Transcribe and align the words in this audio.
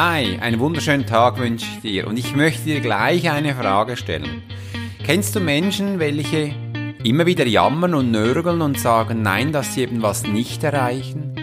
Hi, 0.00 0.38
einen 0.38 0.60
wunderschönen 0.60 1.06
Tag 1.06 1.40
wünsche 1.40 1.66
ich 1.66 1.80
dir 1.80 2.06
und 2.06 2.16
ich 2.16 2.36
möchte 2.36 2.62
dir 2.66 2.78
gleich 2.78 3.28
eine 3.28 3.56
Frage 3.56 3.96
stellen. 3.96 4.44
Kennst 5.02 5.34
du 5.34 5.40
Menschen, 5.40 5.98
welche 5.98 6.54
immer 7.02 7.26
wieder 7.26 7.44
jammern 7.44 7.94
und 7.94 8.12
nörgeln 8.12 8.62
und 8.62 8.78
sagen 8.78 9.22
nein, 9.22 9.50
dass 9.50 9.74
sie 9.74 9.82
eben 9.82 10.00
was 10.00 10.22
nicht 10.22 10.62
erreichen? 10.62 11.34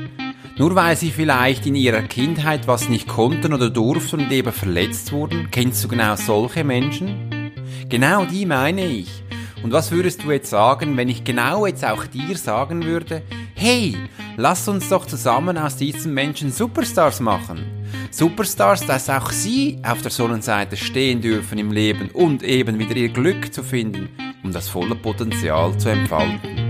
Nur 0.55 0.73
weil 0.73 0.95
sie 0.95 1.11
vielleicht 1.11 1.65
in 1.65 1.75
ihrer 1.75 2.03
Kindheit 2.03 2.65
was 2.65 2.87
nicht 2.87 3.09
konnten 3.09 3.53
oder 3.53 3.69
durften 3.69 4.21
und 4.21 4.31
eben 4.31 4.53
verletzt 4.53 5.11
wurden? 5.11 5.49
Kennst 5.51 5.83
du 5.83 5.89
genau 5.89 6.15
solche 6.15 6.63
Menschen? 6.63 7.51
Genau 7.89 8.23
die 8.23 8.45
meine 8.45 8.85
ich. 8.85 9.21
Und 9.63 9.73
was 9.73 9.91
würdest 9.91 10.23
du 10.23 10.31
jetzt 10.31 10.49
sagen, 10.49 10.95
wenn 10.95 11.09
ich 11.09 11.25
genau 11.25 11.65
jetzt 11.65 11.83
auch 11.83 12.05
dir 12.05 12.37
sagen 12.37 12.85
würde, 12.85 13.21
hey, 13.53 13.97
lass 14.37 14.65
uns 14.69 14.87
doch 14.87 15.05
zusammen 15.05 15.57
aus 15.57 15.75
diesen 15.75 16.13
Menschen 16.13 16.53
Superstars 16.53 17.19
machen. 17.19 17.74
Superstars, 18.11 18.85
dass 18.85 19.09
auch 19.09 19.31
sie 19.31 19.79
auf 19.83 20.01
der 20.01 20.11
Sonnenseite 20.11 20.77
stehen 20.77 21.21
dürfen 21.21 21.57
im 21.57 21.71
Leben 21.71 22.09
und 22.11 22.43
eben 22.43 22.79
wieder 22.79 22.95
ihr 22.95 23.09
Glück 23.09 23.53
zu 23.53 23.63
finden, 23.63 24.09
um 24.43 24.51
das 24.51 24.69
volle 24.69 24.95
Potenzial 24.95 25.77
zu 25.77 25.89
entfalten. 25.89 26.64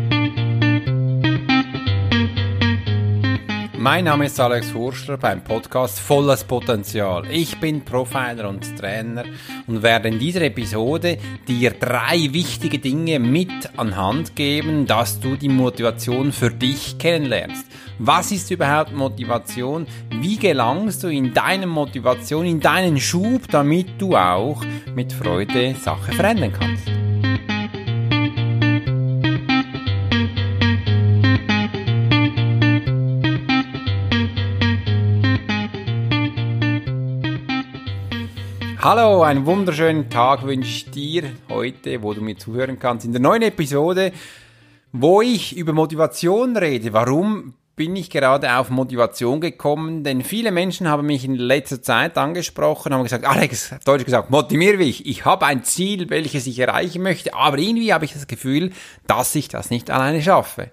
Mein 3.86 4.06
Name 4.06 4.26
ist 4.26 4.40
Alex 4.40 4.74
Hurster 4.74 5.16
beim 5.16 5.44
Podcast 5.44 6.00
Volles 6.00 6.44
Potenzial. 6.44 7.24
Ich 7.30 7.60
bin 7.60 7.86
Profiler 7.86 8.50
und 8.50 8.76
Trainer 8.80 9.26
und 9.68 9.84
werde 9.84 10.08
in 10.08 10.18
dieser 10.18 10.42
Episode 10.42 11.20
dir 11.48 11.70
drei 11.70 12.34
wichtige 12.34 12.80
Dinge 12.80 13.20
mit 13.20 13.70
an 13.78 13.96
Hand 13.96 14.36
geben, 14.36 14.88
dass 14.88 15.20
du 15.20 15.36
die 15.36 15.50
Motivation 15.50 16.32
für 16.32 16.50
dich 16.50 16.98
kennenlernst. 16.98 17.68
Was 18.00 18.32
ist 18.32 18.50
überhaupt 18.50 18.92
Motivation? 18.92 19.86
Wie 20.20 20.38
gelangst 20.38 21.04
du 21.04 21.08
in 21.08 21.36
deine 21.36 21.68
Motivation, 21.68 22.48
in 22.48 22.60
deinen 22.60 23.00
Schub, 23.00 23.44
damit 23.52 24.02
du 24.02 24.16
auch 24.18 24.64
mit 24.96 25.14
Freude 25.14 25.76
Sache 25.76 26.12
verändern 26.12 26.54
kannst? 26.60 26.95
Hallo, 38.88 39.24
einen 39.24 39.48
wunderschönen 39.48 40.12
Tag 40.12 40.46
wünsche 40.46 40.70
ich 40.70 40.92
dir 40.92 41.32
heute, 41.50 42.04
wo 42.04 42.14
du 42.14 42.22
mir 42.22 42.38
zuhören 42.38 42.78
kannst, 42.78 43.04
in 43.04 43.14
der 43.14 43.20
neuen 43.20 43.42
Episode, 43.42 44.12
wo 44.92 45.24
ich 45.24 45.58
über 45.58 45.74
Motivation 45.74 46.56
rede. 46.56 46.94
Warum 46.94 47.56
bin 47.76 47.96
ich 47.96 48.12
gerade 48.12 48.56
auf 48.56 48.70
Motivation 48.70 49.42
gekommen? 49.42 50.04
Denn 50.04 50.22
viele 50.22 50.52
Menschen 50.52 50.88
haben 50.88 51.08
mich 51.08 51.26
in 51.26 51.34
letzter 51.34 51.82
Zeit 51.82 52.16
angesprochen, 52.16 52.94
haben 52.94 53.02
gesagt, 53.02 53.26
Alex, 53.26 53.74
auf 53.74 53.84
Deutsch 53.84 54.06
gesagt, 54.06 54.30
motiviere 54.30 54.78
mich. 54.78 55.08
Ich 55.08 55.26
habe 55.26 55.48
ein 55.48 55.64
Ziel, 55.64 56.12
welches 56.12 56.46
ich 56.46 56.60
erreichen 56.60 57.02
möchte, 57.02 57.34
aber 57.34 57.58
irgendwie 57.58 57.92
habe 57.92 58.06
ich 58.06 58.14
das 58.14 58.28
Gefühl, 58.28 58.72
dass 59.08 59.34
ich 59.34 59.48
das 59.48 59.72
nicht 59.72 59.90
alleine 59.90 60.22
schaffe. 60.22 60.70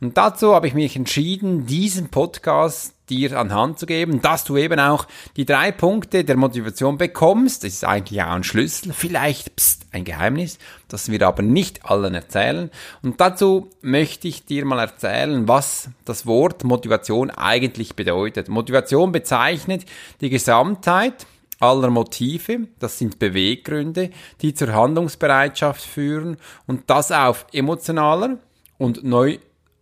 Und 0.00 0.16
dazu 0.16 0.54
habe 0.54 0.68
ich 0.68 0.74
mich 0.74 0.94
entschieden, 0.94 1.66
diesen 1.66 2.08
Podcast 2.08 2.94
dir 3.10 3.38
an 3.38 3.52
Hand 3.52 3.78
zu 3.78 3.86
geben, 3.86 4.20
dass 4.22 4.44
du 4.44 4.56
eben 4.56 4.80
auch 4.80 5.06
die 5.36 5.44
drei 5.44 5.72
Punkte 5.72 6.24
der 6.24 6.36
Motivation 6.36 6.98
bekommst. 6.98 7.64
Das 7.64 7.72
ist 7.72 7.84
eigentlich 7.84 8.22
auch 8.22 8.32
ein 8.32 8.44
Schlüssel, 8.44 8.92
vielleicht 8.92 9.56
pst, 9.56 9.86
ein 9.92 10.04
Geheimnis, 10.04 10.58
das 10.88 11.10
wir 11.10 11.26
aber 11.26 11.42
nicht 11.42 11.84
allen 11.84 12.14
erzählen. 12.14 12.70
Und 13.02 13.20
dazu 13.20 13.70
möchte 13.80 14.28
ich 14.28 14.44
dir 14.44 14.64
mal 14.64 14.80
erzählen, 14.80 15.48
was 15.48 15.90
das 16.04 16.26
Wort 16.26 16.64
Motivation 16.64 17.30
eigentlich 17.30 17.96
bedeutet. 17.96 18.48
Motivation 18.48 19.12
bezeichnet 19.12 19.84
die 20.20 20.30
Gesamtheit 20.30 21.26
aller 21.60 21.90
Motive, 21.90 22.68
das 22.78 22.98
sind 22.98 23.18
Beweggründe, 23.18 24.10
die 24.40 24.54
zur 24.54 24.72
Handlungsbereitschaft 24.72 25.82
führen 25.82 26.36
und 26.66 26.88
das 26.88 27.10
auf 27.10 27.46
emotionaler 27.52 28.38
und 28.78 29.02
neu 29.02 29.38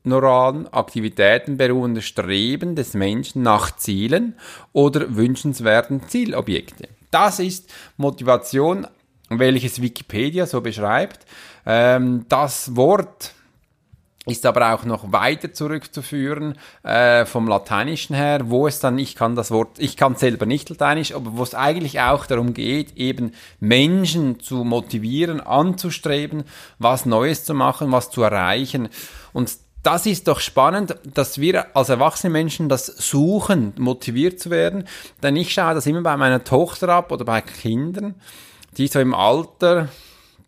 neuralen 0.06 0.72
Aktivitäten 0.72 1.56
beruhende 1.56 2.02
Streben 2.02 2.74
des 2.76 2.94
Menschen 2.94 3.42
nach 3.42 3.76
Zielen 3.76 4.34
oder 4.72 5.16
wünschenswerten 5.16 6.08
Zielobjekte. 6.08 6.88
Das 7.10 7.38
ist 7.38 7.72
Motivation, 7.96 8.86
welches 9.28 9.82
Wikipedia 9.82 10.46
so 10.46 10.60
beschreibt. 10.60 11.26
Ähm, 11.64 12.26
das 12.28 12.76
Wort 12.76 13.34
ist 14.26 14.44
aber 14.44 14.74
auch 14.74 14.84
noch 14.84 15.12
weiter 15.12 15.52
zurückzuführen 15.52 16.58
äh, 16.82 17.24
vom 17.26 17.46
Lateinischen 17.46 18.16
her, 18.16 18.50
wo 18.50 18.66
es 18.66 18.80
dann, 18.80 18.98
ich 18.98 19.14
kann 19.14 19.36
das 19.36 19.52
Wort, 19.52 19.78
ich 19.78 19.96
kann 19.96 20.16
selber 20.16 20.46
nicht 20.46 20.68
Lateinisch, 20.68 21.14
aber 21.14 21.36
wo 21.36 21.42
es 21.44 21.54
eigentlich 21.54 22.00
auch 22.00 22.26
darum 22.26 22.52
geht, 22.52 22.96
eben 22.96 23.32
Menschen 23.60 24.40
zu 24.40 24.64
motivieren, 24.64 25.40
anzustreben, 25.40 26.42
was 26.80 27.06
Neues 27.06 27.44
zu 27.44 27.54
machen, 27.54 27.92
was 27.92 28.10
zu 28.10 28.22
erreichen. 28.22 28.88
Und 29.32 29.48
das 29.86 30.04
ist 30.04 30.26
doch 30.26 30.40
spannend, 30.40 30.96
dass 31.14 31.40
wir 31.40 31.76
als 31.76 31.90
erwachsene 31.90 32.32
Menschen 32.32 32.68
das 32.68 32.86
suchen, 32.86 33.72
motiviert 33.78 34.40
zu 34.40 34.50
werden. 34.50 34.88
Denn 35.22 35.36
ich 35.36 35.52
schaue 35.52 35.74
das 35.74 35.86
immer 35.86 36.02
bei 36.02 36.16
meiner 36.16 36.42
Tochter 36.42 36.88
ab 36.88 37.12
oder 37.12 37.24
bei 37.24 37.40
Kindern, 37.40 38.16
die 38.76 38.88
so 38.88 38.98
im 38.98 39.14
Alter 39.14 39.88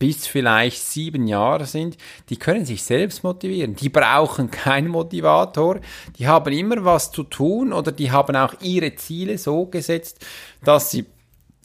bis 0.01 0.27
vielleicht 0.27 0.83
sieben 0.83 1.27
Jahre 1.27 1.67
sind, 1.67 1.97
die 2.31 2.37
können 2.37 2.65
sich 2.65 2.83
selbst 2.83 3.23
motivieren. 3.23 3.77
Die 3.77 3.89
brauchen 3.89 4.51
keinen 4.51 4.89
Motivator. 4.89 5.81
Die 6.19 6.27
haben 6.27 6.53
immer 6.53 6.85
was 6.85 7.13
zu 7.13 7.23
tun 7.23 7.73
oder 7.73 7.93
die 7.93 8.11
haben 8.11 8.35
auch 8.35 8.55
ihre 8.61 8.95
Ziele 8.97 9.39
so 9.39 9.67
gesetzt, 9.67 10.25
dass 10.65 10.91
sie 10.91 11.07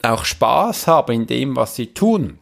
auch 0.02 0.24
Spaß 0.24 0.86
haben 0.86 1.12
in 1.12 1.26
dem, 1.26 1.56
was 1.56 1.74
sie 1.74 1.88
tun. 1.88 2.38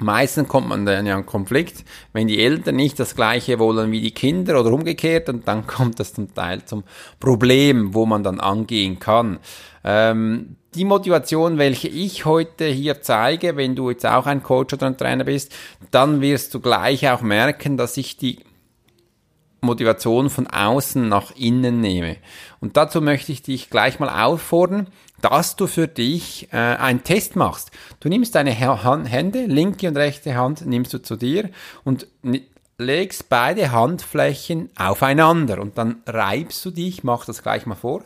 Meistens 0.00 0.48
kommt 0.48 0.68
man 0.68 0.86
dann 0.86 1.06
ja 1.06 1.18
in 1.18 1.26
Konflikt, 1.26 1.84
wenn 2.12 2.28
die 2.28 2.42
Eltern 2.42 2.76
nicht 2.76 2.98
das 3.00 3.14
Gleiche 3.16 3.58
wollen 3.58 3.90
wie 3.90 4.00
die 4.00 4.12
Kinder 4.12 4.60
oder 4.60 4.72
umgekehrt 4.72 5.28
und 5.28 5.48
dann 5.48 5.66
kommt 5.66 5.98
das 6.00 6.14
zum 6.14 6.32
Teil 6.34 6.64
zum 6.64 6.84
Problem, 7.20 7.94
wo 7.94 8.06
man 8.06 8.22
dann 8.22 8.40
angehen 8.40 8.98
kann. 8.98 9.38
Ähm, 9.84 10.56
die 10.74 10.84
Motivation, 10.84 11.58
welche 11.58 11.88
ich 11.88 12.24
heute 12.24 12.66
hier 12.66 13.00
zeige, 13.00 13.56
wenn 13.56 13.74
du 13.74 13.90
jetzt 13.90 14.06
auch 14.06 14.26
ein 14.26 14.42
Coach 14.42 14.74
oder 14.74 14.86
ein 14.86 14.96
Trainer 14.96 15.24
bist, 15.24 15.54
dann 15.90 16.20
wirst 16.20 16.54
du 16.54 16.60
gleich 16.60 17.08
auch 17.10 17.22
merken, 17.22 17.76
dass 17.76 17.96
ich 17.96 18.16
die 18.16 18.40
Motivation 19.60 20.30
von 20.30 20.46
außen 20.46 21.08
nach 21.08 21.32
innen 21.36 21.80
nehme. 21.80 22.16
Und 22.60 22.76
dazu 22.76 23.00
möchte 23.00 23.32
ich 23.32 23.42
dich 23.42 23.70
gleich 23.70 23.98
mal 23.98 24.08
auffordern, 24.08 24.88
dass 25.20 25.56
du 25.56 25.66
für 25.66 25.88
dich 25.88 26.48
äh, 26.52 26.56
einen 26.56 27.02
Test 27.02 27.36
machst. 27.36 27.70
Du 28.00 28.08
nimmst 28.08 28.34
deine 28.34 28.52
Hände, 28.52 29.46
linke 29.46 29.88
und 29.88 29.96
rechte 29.96 30.36
Hand, 30.36 30.64
nimmst 30.66 30.94
du 30.94 31.02
zu 31.02 31.16
dir 31.16 31.50
und 31.84 32.06
legst 32.78 33.28
beide 33.28 33.72
Handflächen 33.72 34.70
aufeinander 34.76 35.60
und 35.60 35.76
dann 35.76 36.02
reibst 36.06 36.64
du 36.64 36.70
dich, 36.70 37.02
mach 37.02 37.24
das 37.24 37.42
gleich 37.42 37.66
mal 37.66 37.74
vor. 37.74 38.04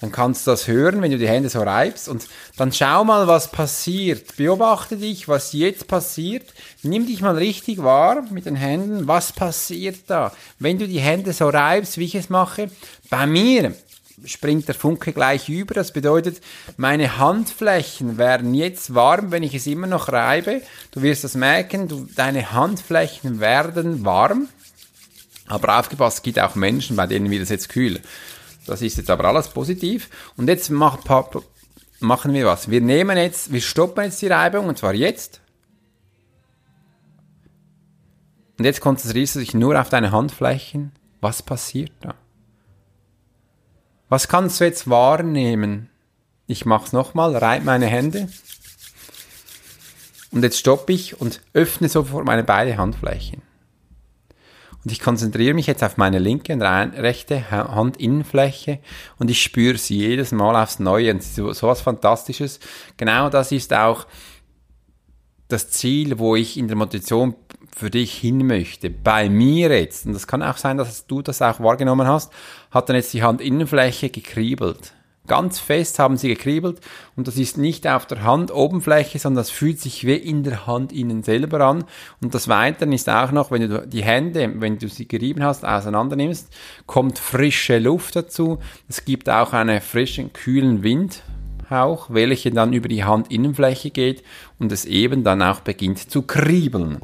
Dann 0.00 0.12
kannst 0.12 0.46
du 0.46 0.52
das 0.52 0.68
hören, 0.68 1.02
wenn 1.02 1.10
du 1.10 1.18
die 1.18 1.28
Hände 1.28 1.48
so 1.48 1.60
reibst 1.60 2.08
und 2.08 2.28
dann 2.56 2.72
schau 2.72 3.04
mal, 3.04 3.26
was 3.26 3.50
passiert. 3.50 4.36
Beobachte 4.36 4.96
dich, 4.96 5.26
was 5.26 5.52
jetzt 5.52 5.88
passiert. 5.88 6.54
Nimm 6.82 7.06
dich 7.06 7.20
mal 7.20 7.36
richtig 7.36 7.82
wahr 7.82 8.22
mit 8.30 8.46
den 8.46 8.54
Händen. 8.54 9.08
Was 9.08 9.32
passiert 9.32 10.02
da? 10.06 10.32
Wenn 10.60 10.78
du 10.78 10.86
die 10.86 11.00
Hände 11.00 11.32
so 11.32 11.48
reibst, 11.48 11.98
wie 11.98 12.04
ich 12.04 12.14
es 12.14 12.30
mache, 12.30 12.70
bei 13.10 13.26
mir 13.26 13.74
springt 14.24 14.68
der 14.68 14.74
Funke 14.74 15.12
gleich 15.12 15.48
über. 15.48 15.74
Das 15.74 15.92
bedeutet, 15.92 16.40
meine 16.76 17.18
Handflächen 17.18 18.18
werden 18.18 18.54
jetzt 18.54 18.94
warm, 18.94 19.30
wenn 19.30 19.42
ich 19.42 19.54
es 19.54 19.66
immer 19.66 19.86
noch 19.86 20.10
reibe. 20.10 20.62
Du 20.92 21.02
wirst 21.02 21.24
das 21.24 21.34
merken, 21.34 21.88
du, 21.88 22.06
deine 22.14 22.52
Handflächen 22.52 23.40
werden 23.40 24.04
warm. 24.04 24.48
Aber 25.46 25.78
aufgepasst, 25.78 26.18
es 26.18 26.22
gibt 26.22 26.38
auch 26.38 26.54
Menschen, 26.54 26.96
bei 26.96 27.06
denen 27.06 27.30
wird 27.30 27.42
es 27.42 27.48
jetzt 27.48 27.68
kühl. 27.68 28.00
Das 28.68 28.82
ist 28.82 28.96
jetzt 28.96 29.10
aber 29.10 29.24
alles 29.24 29.48
positiv. 29.48 30.10
Und 30.36 30.48
jetzt 30.48 30.70
mach, 30.70 30.98
machen 32.00 32.32
wir 32.32 32.46
was. 32.46 32.70
Wir 32.70 32.80
nehmen 32.80 33.16
jetzt, 33.16 33.52
wir 33.52 33.60
stoppen 33.60 34.04
jetzt 34.04 34.22
die 34.22 34.28
Reibung, 34.28 34.66
und 34.66 34.78
zwar 34.78 34.94
jetzt. 34.94 35.40
Und 38.58 38.64
jetzt 38.64 38.80
konzentrierst 38.80 39.36
du 39.36 39.40
dich 39.40 39.54
nur 39.54 39.80
auf 39.80 39.88
deine 39.88 40.12
Handflächen. 40.12 40.92
Was 41.20 41.42
passiert 41.42 41.92
da? 42.00 42.14
Was 44.08 44.28
kannst 44.28 44.60
du 44.60 44.64
jetzt 44.64 44.88
wahrnehmen? 44.88 45.90
Ich 46.46 46.64
mach's 46.64 46.92
nochmal, 46.92 47.36
reib 47.36 47.64
meine 47.64 47.86
Hände. 47.86 48.28
Und 50.30 50.42
jetzt 50.42 50.58
stoppe 50.58 50.92
ich 50.92 51.20
und 51.20 51.40
öffne 51.52 51.88
sofort 51.88 52.26
meine 52.26 52.44
beiden 52.44 52.76
Handflächen. 52.76 53.42
Und 54.84 54.92
ich 54.92 55.00
konzentriere 55.00 55.54
mich 55.54 55.66
jetzt 55.66 55.82
auf 55.82 55.96
meine 55.96 56.18
linke 56.18 56.52
und 56.52 56.62
rechte 56.62 57.50
Handinnenfläche 57.50 58.78
und 59.18 59.30
ich 59.30 59.42
spüre 59.42 59.76
sie 59.76 59.98
jedes 59.98 60.32
Mal 60.32 60.60
aufs 60.62 60.78
Neue. 60.78 61.12
Und 61.12 61.22
so, 61.22 61.52
so 61.52 61.66
was 61.66 61.80
Fantastisches. 61.80 62.60
Genau 62.96 63.28
das 63.28 63.50
ist 63.52 63.74
auch 63.74 64.06
das 65.48 65.70
Ziel, 65.70 66.18
wo 66.18 66.36
ich 66.36 66.56
in 66.56 66.68
der 66.68 66.76
Motivation 66.76 67.34
für 67.74 67.90
dich 67.90 68.14
hin 68.14 68.46
möchte. 68.46 68.90
Bei 68.90 69.28
mir 69.28 69.70
jetzt, 69.70 70.06
und 70.06 70.12
das 70.12 70.26
kann 70.26 70.42
auch 70.42 70.56
sein, 70.56 70.78
dass 70.78 71.06
du 71.06 71.22
das 71.22 71.42
auch 71.42 71.60
wahrgenommen 71.60 72.06
hast, 72.06 72.32
hat 72.70 72.88
dann 72.88 72.96
jetzt 72.96 73.14
die 73.14 73.22
Handinnenfläche 73.22 74.10
gekriebelt. 74.10 74.92
Ganz 75.28 75.58
fest 75.58 75.98
haben 75.98 76.16
sie 76.16 76.28
gekribbelt 76.28 76.80
und 77.14 77.28
das 77.28 77.36
ist 77.36 77.58
nicht 77.58 77.86
auf 77.86 78.06
der 78.06 78.22
Handoberfläche, 78.22 79.18
sondern 79.18 79.42
das 79.42 79.50
fühlt 79.50 79.78
sich 79.78 80.06
wie 80.06 80.14
in 80.14 80.42
der 80.42 80.66
Hand 80.66 80.90
innen 80.90 81.22
selber 81.22 81.60
an. 81.60 81.84
Und 82.22 82.34
das 82.34 82.48
Weitere 82.48 82.94
ist 82.94 83.08
auch 83.10 83.30
noch, 83.30 83.50
wenn 83.50 83.68
du 83.68 83.86
die 83.86 84.02
Hände, 84.02 84.50
wenn 84.56 84.78
du 84.78 84.88
sie 84.88 85.06
gerieben 85.06 85.44
hast, 85.44 85.66
auseinander 85.66 86.16
nimmst, 86.16 86.52
kommt 86.86 87.18
frische 87.18 87.78
Luft 87.78 88.16
dazu. 88.16 88.58
Es 88.88 89.04
gibt 89.04 89.28
auch 89.28 89.52
einen 89.52 89.82
frischen, 89.82 90.32
kühlen 90.32 90.82
Windhauch, 90.82 92.08
welcher 92.08 92.50
dann 92.50 92.72
über 92.72 92.88
die 92.88 93.04
Handinnenfläche 93.04 93.90
geht 93.90 94.24
und 94.58 94.72
es 94.72 94.86
eben 94.86 95.24
dann 95.24 95.42
auch 95.42 95.60
beginnt 95.60 96.10
zu 96.10 96.22
kribbeln. 96.22 97.00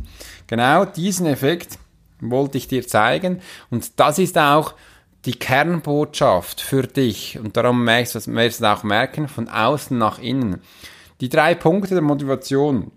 Genau 0.47 0.87
diesen 0.87 1.27
Effekt 1.27 1.79
wollte 2.21 2.57
ich 2.57 2.69
dir 2.69 2.87
zeigen 2.87 3.41
und 3.71 4.01
das 4.01 4.19
ist 4.19 4.39
auch 4.39 4.75
die 5.27 5.35
Kernbotschaft 5.35 6.61
für 6.61 6.83
dich, 6.83 7.39
und 7.39 7.57
darum 7.57 7.85
merkst 7.85 8.15
du 8.15 8.19
es 8.19 8.63
auch 8.63 8.83
merken, 8.83 9.29
von 9.29 9.49
außen 9.49 9.97
nach 9.97 10.19
innen. 10.19 10.61
Die 11.21 11.29
drei 11.29 11.55
Punkte 11.55 11.95
der 11.95 12.03
Motivation, 12.03 12.91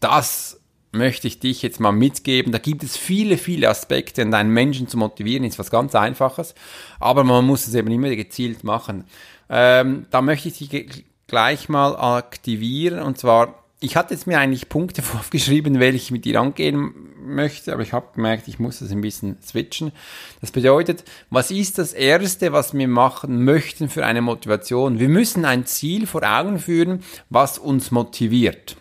das 0.00 0.60
möchte 0.92 1.26
ich 1.26 1.40
dich 1.40 1.60
jetzt 1.62 1.80
mal 1.80 1.92
mitgeben. 1.92 2.52
Da 2.52 2.58
gibt 2.58 2.82
es 2.82 2.96
viele, 2.96 3.36
viele 3.36 3.68
Aspekte, 3.68 4.22
und 4.22 4.32
einen 4.32 4.50
Menschen 4.50 4.88
zu 4.88 4.96
motivieren 4.96 5.44
ist 5.44 5.58
was 5.58 5.70
ganz 5.70 5.94
Einfaches, 5.94 6.54
aber 6.98 7.24
man 7.24 7.44
muss 7.44 7.66
es 7.66 7.74
eben 7.74 7.90
immer 7.90 8.14
gezielt 8.16 8.64
machen. 8.64 9.04
Ähm, 9.48 10.06
da 10.10 10.22
möchte 10.22 10.48
ich 10.48 10.56
dich 10.56 11.04
gleich 11.26 11.68
mal 11.68 11.96
aktivieren, 11.96 13.00
und 13.00 13.18
zwar 13.18 13.65
ich 13.80 13.96
hatte 13.96 14.14
jetzt 14.14 14.26
mir 14.26 14.38
eigentlich 14.38 14.68
Punkte 14.68 15.02
aufgeschrieben, 15.18 15.80
welche 15.80 15.96
ich 15.96 16.10
mit 16.10 16.24
dir 16.24 16.40
angehen 16.40 16.92
möchte, 17.20 17.72
aber 17.72 17.82
ich 17.82 17.92
habe 17.92 18.14
gemerkt, 18.14 18.48
ich 18.48 18.58
muss 18.58 18.78
das 18.78 18.90
ein 18.90 19.00
bisschen 19.00 19.38
switchen. 19.42 19.92
Das 20.40 20.50
bedeutet, 20.50 21.04
was 21.30 21.50
ist 21.50 21.78
das 21.78 21.92
Erste, 21.92 22.52
was 22.52 22.72
wir 22.72 22.88
machen 22.88 23.44
möchten 23.44 23.88
für 23.88 24.06
eine 24.06 24.22
Motivation? 24.22 24.98
Wir 24.98 25.08
müssen 25.08 25.44
ein 25.44 25.66
Ziel 25.66 26.06
vor 26.06 26.22
Augen 26.22 26.58
führen, 26.58 27.02
was 27.28 27.58
uns 27.58 27.90
motiviert. 27.90 28.76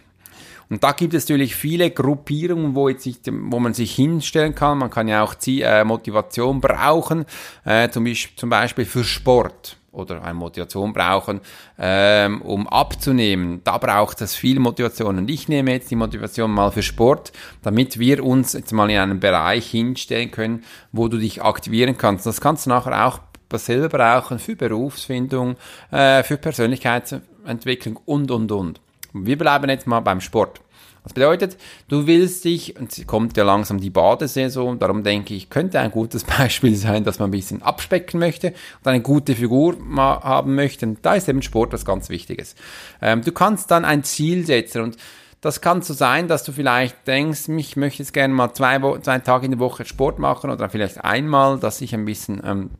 Und 0.69 0.83
da 0.83 0.91
gibt 0.91 1.13
es 1.13 1.23
natürlich 1.27 1.55
viele 1.55 1.91
Gruppierungen, 1.91 2.75
wo, 2.75 2.89
jetzt 2.89 3.03
sich, 3.03 3.19
wo 3.25 3.59
man 3.59 3.73
sich 3.73 3.95
hinstellen 3.95 4.55
kann. 4.55 4.79
Man 4.79 4.89
kann 4.89 5.07
ja 5.07 5.23
auch 5.23 5.35
Ziel, 5.35 5.63
äh, 5.63 5.83
Motivation 5.83 6.61
brauchen, 6.61 7.25
äh, 7.65 7.89
zum, 7.89 8.03
Beispiel, 8.03 8.35
zum 8.37 8.49
Beispiel 8.49 8.85
für 8.85 9.03
Sport 9.03 9.77
oder 9.95 10.23
eine 10.23 10.33
Motivation 10.33 10.93
brauchen, 10.93 11.41
ähm, 11.79 12.41
um 12.41 12.67
abzunehmen. 12.67 13.61
Da 13.63 13.77
braucht 13.77 14.21
es 14.21 14.35
viel 14.35 14.59
Motivation. 14.59 15.17
Und 15.17 15.29
ich 15.29 15.47
nehme 15.47 15.71
jetzt 15.71 15.89
die 15.89 15.95
Motivation 15.95 16.51
mal 16.51 16.71
für 16.71 16.83
Sport, 16.83 17.31
damit 17.61 17.97
wir 17.97 18.23
uns 18.23 18.53
jetzt 18.53 18.73
mal 18.73 18.89
in 18.89 18.97
einen 18.97 19.19
Bereich 19.19 19.69
hinstellen 19.69 20.31
können, 20.31 20.63
wo 20.91 21.07
du 21.07 21.17
dich 21.17 21.41
aktivieren 21.41 21.97
kannst. 21.97 22.25
Das 22.25 22.41
kannst 22.41 22.65
du 22.65 22.71
nachher 22.71 23.07
auch 23.07 23.19
selber 23.53 23.87
brauchen 23.87 24.37
für 24.37 24.57
Berufsfindung, 24.57 25.55
äh, 25.89 26.23
für 26.23 26.35
Persönlichkeitsentwicklung 26.35 27.97
und, 28.05 28.29
und, 28.31 28.51
und. 28.51 28.81
Wir 29.23 29.37
bleiben 29.37 29.69
jetzt 29.69 29.87
mal 29.87 30.01
beim 30.01 30.21
Sport. 30.21 30.61
Das 31.03 31.13
bedeutet, 31.13 31.57
du 31.87 32.07
willst 32.07 32.45
dich, 32.45 32.79
und 32.79 32.91
es 32.91 33.05
kommt 33.05 33.37
ja 33.37 33.43
langsam 33.43 33.79
die 33.79 33.91
Badesaison, 33.91 34.79
darum 34.79 35.03
denke 35.03 35.35
ich, 35.35 35.51
könnte 35.51 35.79
ein 35.79 35.91
gutes 35.91 36.23
Beispiel 36.37 36.75
sein, 36.75 37.03
dass 37.03 37.19
man 37.19 37.29
ein 37.29 37.31
bisschen 37.31 37.61
abspecken 37.61 38.19
möchte 38.19 38.47
und 38.47 38.87
eine 38.87 39.01
gute 39.01 39.35
Figur 39.35 39.77
haben 39.95 40.55
möchte. 40.55 40.87
Und 40.87 41.05
da 41.05 41.13
ist 41.13 41.29
eben 41.29 41.43
Sport 41.43 41.73
was 41.73 41.85
ganz 41.85 42.09
Wichtiges. 42.09 42.55
Ähm, 43.01 43.21
du 43.21 43.31
kannst 43.31 43.69
dann 43.69 43.85
ein 43.85 44.03
Ziel 44.03 44.45
setzen 44.47 44.81
und 44.81 44.97
das 45.41 45.61
kann 45.61 45.83
so 45.83 45.93
sein, 45.93 46.27
dass 46.27 46.43
du 46.43 46.51
vielleicht 46.51 47.05
denkst, 47.05 47.49
ich 47.49 47.75
möchte 47.75 48.01
jetzt 48.01 48.13
gerne 48.13 48.33
mal 48.33 48.51
zwei, 48.53 48.79
zwei 49.01 49.19
Tage 49.19 49.45
in 49.45 49.51
der 49.51 49.59
Woche 49.59 49.85
Sport 49.85 50.17
machen 50.17 50.49
oder 50.49 50.69
vielleicht 50.69 51.03
einmal, 51.03 51.59
dass 51.59 51.81
ich 51.81 51.93
ein 51.93 52.05
bisschen 52.05 52.41
ähm, 52.43 52.71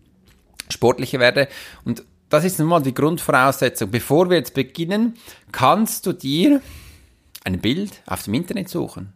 sportlicher 0.70 1.20
werde. 1.20 1.48
Und 1.84 2.04
das 2.30 2.44
ist 2.44 2.60
nun 2.60 2.68
mal 2.68 2.82
die 2.82 2.94
Grundvoraussetzung. 2.94 3.92
Bevor 3.92 4.30
wir 4.30 4.38
jetzt 4.38 4.54
beginnen, 4.54 5.16
kannst 5.52 6.06
du 6.06 6.14
dir 6.14 6.62
ein 7.44 7.60
Bild 7.60 8.02
auf 8.08 8.24
dem 8.24 8.34
Internet 8.34 8.70
suchen. 8.70 9.14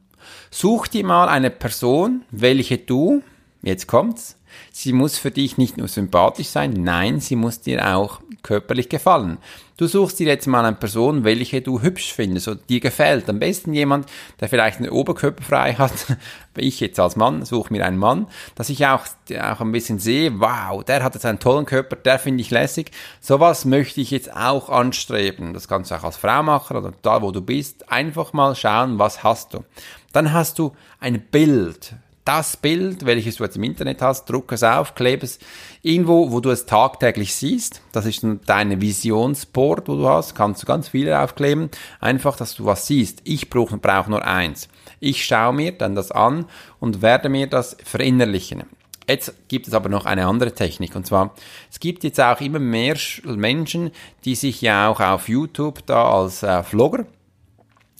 Such 0.52 0.88
dir 0.88 1.06
mal 1.06 1.28
eine 1.28 1.50
Person, 1.50 2.24
welche 2.32 2.78
du, 2.78 3.24
jetzt 3.62 3.88
kommt's, 3.88 4.38
sie 4.72 4.94
muss 4.94 5.18
für 5.18 5.32
dich 5.32 5.58
nicht 5.58 5.78
nur 5.78 5.88
sympathisch 5.88 6.48
sein, 6.48 6.74
nein, 6.74 7.20
sie 7.20 7.36
muss 7.36 7.62
dir 7.62 7.96
auch 7.96 8.22
körperlich 8.44 8.90
gefallen. 8.90 9.38
Du 9.80 9.88
suchst 9.88 10.20
dir 10.20 10.28
jetzt 10.28 10.46
mal 10.46 10.66
eine 10.66 10.76
Person, 10.76 11.24
welche 11.24 11.62
du 11.62 11.82
hübsch 11.82 12.12
findest 12.12 12.50
oder 12.50 12.60
dir 12.68 12.82
gefällt. 12.82 13.30
Am 13.30 13.40
besten 13.40 13.74
jemand, 13.74 14.08
der 14.42 14.50
vielleicht 14.50 14.80
einen 14.80 14.90
Oberkörper 14.90 15.42
frei 15.42 15.74
hat. 15.76 15.94
Ich 16.58 16.82
jetzt 16.82 17.00
als 17.00 17.16
Mann 17.16 17.46
suche 17.46 17.72
mir 17.72 17.86
einen 17.86 17.98
Mann, 17.98 18.28
dass 18.56 18.68
ich 18.68 18.86
auch, 18.86 19.06
auch 19.40 19.62
ein 19.62 19.72
bisschen 19.72 19.98
sehe, 19.98 20.42
wow, 20.42 20.84
der 20.84 21.02
hat 21.02 21.14
jetzt 21.14 21.26
einen 21.26 21.40
tollen 21.40 21.66
Körper, 21.66 21.96
der 21.96 22.20
finde 22.20 22.42
ich 22.42 22.52
lässig. 22.52 22.92
Sowas 23.22 23.64
möchte 23.64 24.02
ich 24.02 24.12
jetzt 24.12 24.36
auch 24.36 24.68
anstreben. 24.68 25.54
Das 25.54 25.70
kannst 25.70 25.90
du 25.90 25.96
auch 25.96 26.04
als 26.04 26.18
Frau 26.18 26.44
machen 26.44 26.76
oder 26.76 26.92
da, 27.02 27.22
wo 27.22 27.32
du 27.32 27.40
bist. 27.40 27.90
Einfach 27.90 28.34
mal 28.34 28.56
schauen, 28.56 29.00
was 29.00 29.24
hast 29.24 29.54
du. 29.54 29.64
Dann 30.12 30.34
hast 30.34 30.60
du 30.60 30.74
ein 31.00 31.22
Bild 31.22 31.94
das 32.26 32.58
Bild, 32.58 33.06
welches 33.06 33.38
du 33.38 33.44
jetzt 33.44 33.56
im 33.56 33.64
Internet 33.64 34.02
hast, 34.02 34.30
druck 34.30 34.52
es 34.52 34.64
auf, 34.64 34.94
klebe 34.94 35.26
es 35.26 35.40
irgendwo, 35.82 36.32
wo 36.32 36.40
du 36.40 36.52
es 36.52 36.66
tagtäglich 36.66 37.34
siehst. 37.34 37.82
Das 37.92 38.06
ist 38.06 38.26
deine 38.46 38.82
Visionsboard, 38.82 39.88
wo 39.88 39.96
du 39.96 40.08
hast. 40.08 40.36
Kannst 40.36 40.62
du 40.62 40.68
ganz 40.68 40.90
viele 40.90 41.20
aufkleben. 41.20 41.70
Einfach, 42.00 42.38
dass 42.38 42.56
du 42.56 42.66
was 42.66 42.86
siehst. 42.86 43.22
Ich 43.24 43.50
brauche 43.50 43.78
brauch 43.78 44.08
nur 44.08 44.24
eins. 44.24 44.70
Ich 45.00 45.26
schaue 45.26 45.54
mir 45.54 45.72
dann 45.72 45.96
das 45.96 46.12
an 46.12 46.46
und 46.80 47.02
werde 47.02 47.30
mir 47.30 47.48
das 47.48 47.78
verinnerlichen. 47.84 48.64
Jetzt 49.08 49.34
gibt 49.48 49.68
es 49.68 49.74
aber 49.74 49.90
noch 49.90 50.06
eine 50.06 50.28
andere 50.28 50.54
Technik 50.54 50.96
und 50.96 51.08
zwar, 51.08 51.34
es 51.72 51.80
gibt 51.80 52.04
jetzt 52.04 52.22
auch 52.22 52.40
immer 52.42 52.60
mehr 52.60 52.96
Menschen, 53.26 53.90
die 54.24 54.36
sich 54.36 54.62
ja 54.62 54.88
auch 54.88 55.00
auf 55.00 55.28
YouTube 55.28 55.84
da 55.88 56.12
als 56.12 56.44
äh, 56.44 56.62
Vlogger 56.62 57.06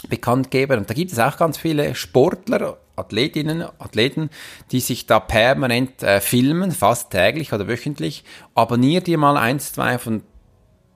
bekannt 0.08 0.52
geben 0.52 0.78
und 0.78 0.90
da 0.90 0.94
gibt 0.94 1.12
es 1.12 1.18
auch 1.18 1.36
ganz 1.36 1.58
viele 1.58 1.96
Sportler 1.96 2.78
Athletinnen, 3.00 3.64
Athleten, 3.80 4.30
die 4.72 4.80
sich 4.80 5.06
da 5.06 5.20
permanent 5.20 6.04
äh, 6.04 6.22
filmen, 6.22 6.72
fast 6.72 7.12
täglich 7.12 7.54
oder 7.54 7.68
wöchentlich. 7.68 8.24
Abonnier 8.56 9.02
dir 9.02 9.18
mal 9.18 9.38
eins, 9.38 9.74
zwei 9.74 9.98
von 9.98 10.24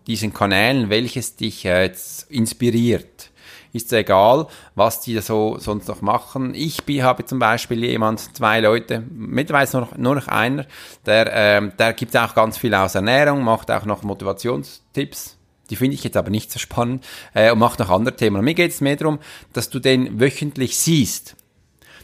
diesen 0.08 0.34
Kanälen, 0.34 0.90
welches 0.90 1.36
dich 1.36 1.66
äh, 1.66 1.84
jetzt 1.84 2.30
inspiriert. 2.30 3.30
Ist 3.72 3.92
egal, 3.92 4.48
was 4.76 5.02
die 5.02 5.20
so 5.20 5.58
sonst 5.58 5.88
noch 5.88 6.02
machen. 6.02 6.54
Ich 6.54 6.84
habe 7.02 7.26
zum 7.26 7.40
Beispiel 7.40 7.84
jemand, 7.84 8.36
zwei 8.36 8.60
Leute, 8.60 9.04
mittlerweile 9.10 9.68
nur 9.74 9.82
noch, 9.82 9.98
nur 9.98 10.16
noch 10.16 10.28
einer, 10.28 10.68
der, 11.08 11.32
ähm, 11.34 11.72
der 11.80 11.94
gibt 11.94 12.16
auch 12.16 12.36
ganz 12.36 12.60
viel 12.60 12.76
aus 12.76 12.94
Ernährung, 12.94 13.44
macht 13.44 13.72
auch 13.72 13.86
noch 13.86 14.04
Motivationstipps, 14.04 15.38
die 15.72 15.76
finde 15.76 15.96
ich 15.96 16.04
jetzt 16.04 16.18
aber 16.18 16.30
nicht 16.30 16.52
so 16.52 16.60
spannend 16.60 17.04
äh, 17.34 17.52
und 17.52 17.58
macht 17.58 17.80
noch 17.80 17.90
andere 17.90 18.16
Themen. 18.16 18.38
Und 18.38 18.46
mir 18.46 18.54
geht 18.54 18.70
es 18.70 18.80
mehr 18.80 18.96
darum, 18.96 19.18
dass 19.54 19.72
du 19.72 19.80
den 19.80 20.20
wöchentlich 20.20 20.78
siehst. 20.78 21.36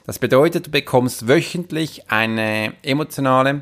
Das 0.10 0.18
bedeutet, 0.18 0.66
du 0.66 0.72
bekommst 0.72 1.28
wöchentlich 1.28 2.10
eine 2.10 2.74
emotionale 2.82 3.62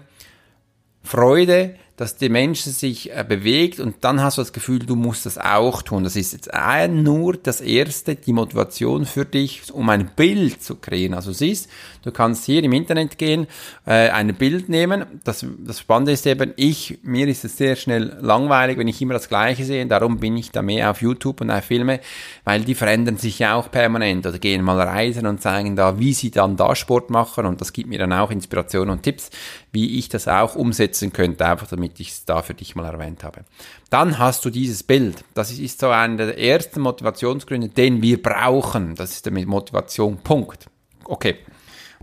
Freude, 1.04 1.76
dass 1.98 2.16
die 2.16 2.30
Menschen 2.30 2.72
sich 2.72 3.12
äh, 3.12 3.26
bewegt 3.28 3.80
und 3.80 3.96
dann 4.02 4.22
hast 4.22 4.38
du 4.38 4.42
das 4.42 4.54
Gefühl, 4.54 4.80
du 4.80 4.96
musst 4.96 5.26
das 5.26 5.38
auch 5.38 5.82
tun. 5.82 6.04
Das 6.04 6.16
ist 6.16 6.32
jetzt 6.32 6.50
nur 6.90 7.36
das 7.36 7.60
erste, 7.60 8.16
die 8.16 8.34
Motivation 8.34 9.06
für 9.06 9.26
dich, 9.26 9.74
um 9.74 9.90
ein 9.90 10.12
Bild 10.16 10.64
zu 10.64 10.76
kreieren. 10.76 11.16
Also 11.16 11.34
siehst, 11.34 11.70
du 12.04 12.12
kannst 12.12 12.46
hier 12.46 12.64
im 12.64 12.72
Internet 12.72 13.18
gehen, 13.18 13.48
äh, 13.86 14.10
ein 14.10 14.36
Bild 14.36 14.70
nehmen. 14.70 15.06
Das, 15.24 15.44
das 15.60 15.80
Spannende 15.80 16.12
ist 16.12 16.28
eben, 16.28 16.54
ich, 16.56 17.00
mir 17.02 17.28
ist 17.28 17.44
es 17.44 17.58
sehr 17.58 17.76
schnell 17.76 18.18
langweilig, 18.22 18.78
wenn 18.78 18.88
ich 18.88 19.02
immer 19.02 19.16
das 19.16 19.28
Gleiche 19.28 19.66
sehe. 19.66 19.86
Darum 19.88 20.20
bin 20.20 20.38
ich 20.38 20.52
da 20.52 20.62
mehr 20.62 20.92
auf 20.92 21.02
YouTube 21.02 21.42
und 21.42 21.50
auf 21.50 21.66
Filme, 21.66 22.00
weil 22.44 22.62
die 22.62 22.76
verändern 22.76 23.18
sich 23.18 23.40
ja 23.40 23.56
auch 23.56 23.72
permanent 23.72 24.26
oder 24.28 24.38
gehen 24.38 24.64
mal 24.64 24.80
reisen 24.80 25.26
und 25.26 25.42
zeigen 25.42 25.76
da, 25.76 25.98
wie 25.98 26.14
sie 26.14 26.30
dann 26.30 26.58
da 26.58 26.76
Sport 26.76 27.10
machen 27.10 27.48
und 27.48 27.60
das 27.60 27.74
gibt 27.74 27.90
mir 27.90 28.00
dann 28.00 28.14
auch 28.14 28.30
Inspiration 28.30 28.90
und 28.90 29.02
Tipps, 29.02 29.32
wie 29.72 29.98
ich 29.98 30.10
das 30.10 30.28
auch 30.28 30.56
umsetzen 30.56 31.14
könnte, 31.14 31.46
einfach 31.46 31.68
damit 31.68 31.87
ich 31.98 32.10
es 32.10 32.26
da 32.26 32.42
für 32.42 32.54
dich 32.54 32.76
mal 32.76 32.86
erwähnt 32.86 33.24
habe. 33.24 33.46
Dann 33.90 34.20
hast 34.20 34.46
du 34.46 34.50
dieses 34.50 34.84
Bild. 34.84 35.24
Das 35.34 35.52
ist 35.52 35.80
so 35.80 35.90
einer 35.90 36.18
der 36.18 36.40
ersten 36.40 36.82
Motivationsgründe, 36.82 37.70
den 37.70 38.02
wir 38.02 38.22
brauchen. 38.22 38.96
Das 38.96 39.12
ist 39.12 39.26
der 39.26 39.34
Motivation. 39.46 40.18
Punkt. 40.18 40.70
Okay. 41.04 41.38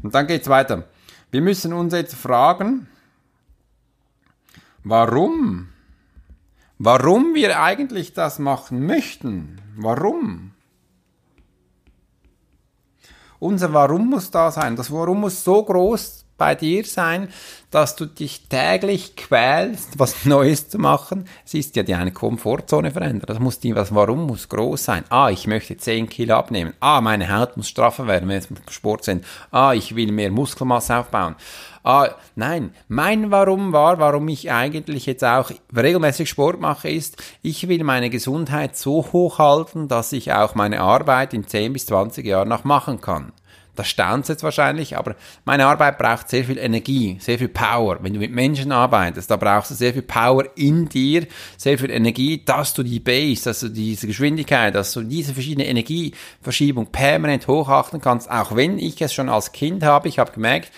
Und 0.03 0.15
dann 0.15 0.27
geht's 0.27 0.49
weiter. 0.49 0.85
Wir 1.31 1.41
müssen 1.41 1.73
uns 1.73 1.93
jetzt 1.93 2.15
fragen, 2.15 2.89
warum? 4.83 5.69
Warum 6.79 7.35
wir 7.35 7.61
eigentlich 7.61 8.13
das 8.13 8.39
machen 8.39 8.87
möchten? 8.87 9.61
Warum? 9.77 10.53
Unser 13.39 13.73
Warum 13.73 14.11
muss 14.11 14.31
da 14.31 14.51
sein. 14.51 14.77
Das 14.77 14.91
Warum 14.91 15.21
muss 15.21 15.45
so 15.45 15.63
groß 15.63 16.25
bei 16.45 16.55
dir 16.55 16.85
sein, 16.85 17.29
dass 17.71 17.97
du 17.97 18.05
dich 18.05 18.49
täglich 18.51 19.17
quälst, 19.17 19.99
was 19.99 20.25
Neues 20.27 20.69
zu 20.69 20.79
machen. 20.79 21.27
Es 21.47 21.55
ist 21.55 21.75
ja 21.75 21.83
die 21.83 22.11
Komfortzone 22.11 22.91
verändern. 22.91 23.25
Das 23.27 23.39
muss 23.39 23.61
die, 23.61 23.75
was, 23.75 23.95
warum 23.95 24.27
muss 24.27 24.51
groß 24.51 24.85
sein? 24.85 25.05
Ah, 25.09 25.31
ich 25.31 25.47
möchte 25.47 25.79
10 25.79 26.11
Kilo 26.11 26.35
abnehmen. 26.35 26.75
Ah, 26.81 27.01
meine 27.01 27.35
Haut 27.35 27.57
muss 27.57 27.71
straffer 27.71 28.07
werden, 28.07 28.29
wenn 28.29 28.43
wir 28.43 28.51
im 28.51 28.69
Sport 28.69 29.05
sind. 29.05 29.25
Ah, 29.51 29.73
ich 29.73 29.97
will 29.97 30.13
mehr 30.13 30.31
Muskelmasse 30.31 30.99
aufbauen. 30.99 31.35
Ah, 31.83 32.11
nein, 32.37 32.75
mein 32.89 33.31
Warum 33.31 33.73
war, 33.73 33.99
warum 33.99 34.29
ich 34.29 34.53
eigentlich 34.53 35.07
jetzt 35.07 35.25
auch 35.25 35.51
regelmäßig 35.75 36.29
Sport 36.29 36.61
mache, 36.61 36.91
ist, 36.91 37.23
ich 37.41 37.69
will 37.69 37.85
meine 37.85 38.11
Gesundheit 38.11 38.77
so 38.77 39.07
hoch 39.13 39.39
halten, 39.39 39.89
dass 39.89 40.13
ich 40.13 40.31
auch 40.31 40.55
meine 40.55 40.83
Arbeit 40.83 41.33
in 41.33 41.47
10 41.47 41.73
bis 41.73 41.87
20 41.87 42.27
Jahren 42.27 42.49
noch 42.51 42.65
machen 42.65 43.01
kann. 43.01 43.33
Das 43.75 43.89
staunt 43.89 44.29
jetzt 44.29 44.43
wahrscheinlich, 44.43 44.97
aber 44.97 45.17
meine 45.45 45.67
Arbeit 45.67 45.99
braucht 45.99 46.29
sehr 46.29 46.45
viel 46.45 46.59
Energie, 46.59 47.17
sehr 47.21 47.39
viel 47.39 47.49
Power. 47.49 47.99
Wenn 48.03 48.15
du 48.15 48.21
mit 48.21 48.33
Menschen 48.33 48.73
arbeitest, 48.73 49.31
da 49.31 49.37
brauchst 49.37 49.71
du 49.71 49.75
sehr 49.75 49.93
viel 49.93 50.03
Power 50.03 50.45
in 50.57 50.89
dir, 50.89 51.27
sehr 51.57 51.79
viel 51.79 51.91
Energie, 51.91 52.45
dass 52.45 52.75
du 52.75 52.83
die 52.83 53.01
Base, 53.01 53.45
dass 53.45 53.61
du 53.61 53.69
diese 53.69 54.07
Geschwindigkeit, 54.07 54.75
dass 54.75 54.93
du 54.93 55.03
diese 55.03 55.35
verschiedene 55.35 55.67
Energieverschiebung 55.67 56.87
permanent 56.87 57.49
hochachten 57.49 58.01
kannst, 58.01 58.31
auch 58.31 58.55
wenn 58.55 58.79
ich 58.79 59.01
es 59.03 59.13
schon 59.13 59.29
als 59.29 59.53
Kind 59.53 59.83
habe. 59.83 60.09
Ich 60.09 60.19
habe 60.19 60.33
gemerkt, 60.33 60.71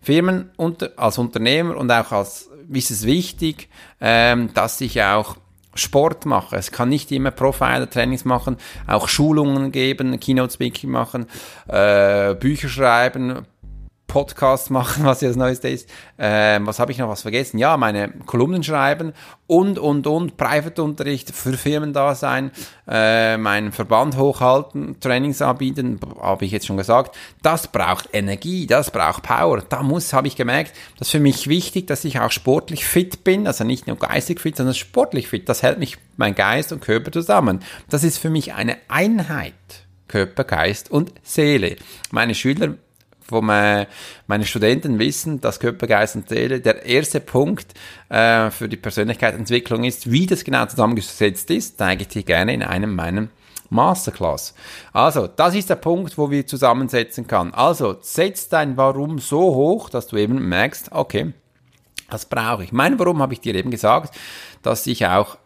Firmen 0.00 0.50
unter, 0.56 0.92
als 0.96 1.18
Unternehmer 1.18 1.76
und 1.76 1.90
auch 1.90 2.12
als 2.12 2.50
ist 2.72 2.90
es 2.90 3.04
wichtig, 3.04 3.68
ähm, 4.00 4.50
dass 4.54 4.80
ich 4.80 5.02
auch 5.02 5.36
Sport 5.74 6.26
mache. 6.26 6.56
Es 6.56 6.70
kann 6.70 6.88
nicht 6.88 7.10
immer 7.12 7.30
Profiler-Trainings 7.30 8.24
machen, 8.24 8.56
auch 8.86 9.08
Schulungen 9.08 9.72
geben, 9.72 10.18
Keynote-Speaking 10.18 10.90
machen, 10.90 11.26
äh, 11.68 12.34
Bücher 12.34 12.68
schreiben, 12.68 13.46
Podcast 14.14 14.70
machen, 14.70 15.04
was 15.04 15.18
das 15.18 15.34
Neueste 15.34 15.68
ist. 15.68 15.90
Ähm, 16.20 16.68
was 16.68 16.78
habe 16.78 16.92
ich 16.92 16.98
noch 16.98 17.08
was 17.08 17.22
vergessen? 17.22 17.58
Ja, 17.58 17.76
meine 17.76 18.10
Kolumnen 18.26 18.62
schreiben 18.62 19.12
und, 19.48 19.76
und, 19.76 20.06
und, 20.06 20.36
Private-Unterricht 20.36 21.34
für 21.34 21.54
Firmen 21.54 21.92
da 21.92 22.14
sein, 22.14 22.52
äh, 22.86 23.36
meinen 23.36 23.72
Verband 23.72 24.16
hochhalten, 24.16 25.00
Trainings 25.00 25.42
anbieten, 25.42 25.98
habe 26.22 26.44
ich 26.44 26.52
jetzt 26.52 26.66
schon 26.66 26.76
gesagt. 26.76 27.16
Das 27.42 27.66
braucht 27.66 28.08
Energie, 28.12 28.68
das 28.68 28.92
braucht 28.92 29.24
Power. 29.24 29.64
Da 29.68 29.82
muss, 29.82 30.12
habe 30.12 30.28
ich 30.28 30.36
gemerkt, 30.36 30.76
das 30.96 31.08
ist 31.08 31.12
für 31.12 31.18
mich 31.18 31.48
wichtig, 31.48 31.88
dass 31.88 32.04
ich 32.04 32.20
auch 32.20 32.30
sportlich 32.30 32.86
fit 32.86 33.24
bin, 33.24 33.48
also 33.48 33.64
nicht 33.64 33.88
nur 33.88 33.98
geistig 33.98 34.40
fit, 34.40 34.56
sondern 34.56 34.76
sportlich 34.76 35.26
fit. 35.26 35.48
Das 35.48 35.64
hält 35.64 35.80
mich, 35.80 35.98
mein 36.16 36.36
Geist 36.36 36.70
und 36.70 36.80
Körper 36.80 37.10
zusammen. 37.10 37.64
Das 37.90 38.04
ist 38.04 38.18
für 38.18 38.30
mich 38.30 38.54
eine 38.54 38.76
Einheit. 38.86 39.54
Körper, 40.06 40.44
Geist 40.44 40.92
und 40.92 41.12
Seele. 41.24 41.74
Meine 42.12 42.36
Schüler 42.36 42.74
wo 43.28 43.40
meine 43.40 43.86
Studenten 44.42 44.98
wissen, 44.98 45.40
dass 45.40 45.60
Körper, 45.60 45.86
Geist 45.86 46.16
und 46.16 46.28
Seele 46.28 46.60
der 46.60 46.84
erste 46.84 47.20
Punkt 47.20 47.74
äh, 48.08 48.50
für 48.50 48.68
die 48.68 48.76
Persönlichkeitsentwicklung 48.76 49.84
ist. 49.84 50.10
Wie 50.10 50.26
das 50.26 50.44
genau 50.44 50.66
zusammengesetzt 50.66 51.50
ist, 51.50 51.78
zeige 51.78 52.02
ich 52.02 52.08
dir 52.08 52.22
gerne 52.22 52.52
in 52.54 52.62
einem 52.62 52.94
meiner 52.94 53.28
Masterclass. 53.70 54.54
Also, 54.92 55.26
das 55.26 55.54
ist 55.54 55.70
der 55.70 55.76
Punkt, 55.76 56.16
wo 56.18 56.30
wir 56.30 56.46
zusammensetzen 56.46 57.26
kann. 57.26 57.52
Also, 57.54 57.96
setz 58.00 58.48
dein 58.48 58.76
Warum 58.76 59.18
so 59.18 59.54
hoch, 59.54 59.88
dass 59.88 60.06
du 60.06 60.16
eben 60.16 60.48
merkst, 60.48 60.92
okay, 60.92 61.32
das 62.10 62.26
brauche 62.26 62.64
ich. 62.64 62.72
Mein 62.72 62.98
Warum 62.98 63.20
habe 63.20 63.32
ich 63.32 63.40
dir 63.40 63.54
eben 63.54 63.70
gesagt, 63.70 64.14
dass 64.62 64.86
ich 64.86 65.06
auch 65.06 65.38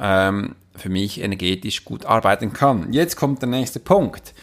ähm, 0.00 0.56
für 0.74 0.88
mich 0.88 1.20
energetisch 1.20 1.84
gut 1.84 2.06
arbeiten 2.06 2.52
kann. 2.52 2.92
Jetzt 2.92 3.16
kommt 3.16 3.42
der 3.42 3.48
nächste 3.48 3.80
Punkt 3.80 4.34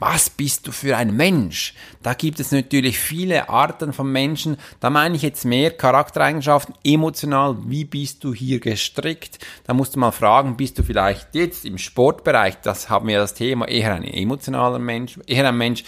was 0.00 0.30
bist 0.30 0.66
du 0.66 0.72
für 0.72 0.96
ein 0.96 1.14
Mensch? 1.14 1.74
Da 2.02 2.14
gibt 2.14 2.40
es 2.40 2.50
natürlich 2.50 2.98
viele 2.98 3.48
Arten 3.48 3.92
von 3.92 4.10
Menschen. 4.10 4.56
Da 4.80 4.90
meine 4.90 5.14
ich 5.14 5.22
jetzt 5.22 5.44
mehr 5.44 5.70
Charaktereigenschaften, 5.70 6.74
emotional, 6.82 7.56
wie 7.66 7.84
bist 7.84 8.24
du 8.24 8.34
hier 8.34 8.58
gestrickt? 8.58 9.38
Da 9.64 9.74
musst 9.74 9.94
du 9.94 10.00
mal 10.00 10.10
fragen, 10.10 10.56
bist 10.56 10.78
du 10.78 10.82
vielleicht 10.82 11.34
jetzt 11.34 11.64
im 11.64 11.78
Sportbereich, 11.78 12.56
das 12.62 12.90
haben 12.90 13.08
wir 13.08 13.18
das 13.18 13.34
Thema, 13.34 13.68
eher 13.68 13.94
ein 13.94 14.04
emotionaler 14.04 14.78
Mensch, 14.78 15.18
eher 15.26 15.46
ein 15.46 15.58
Mensch, 15.58 15.84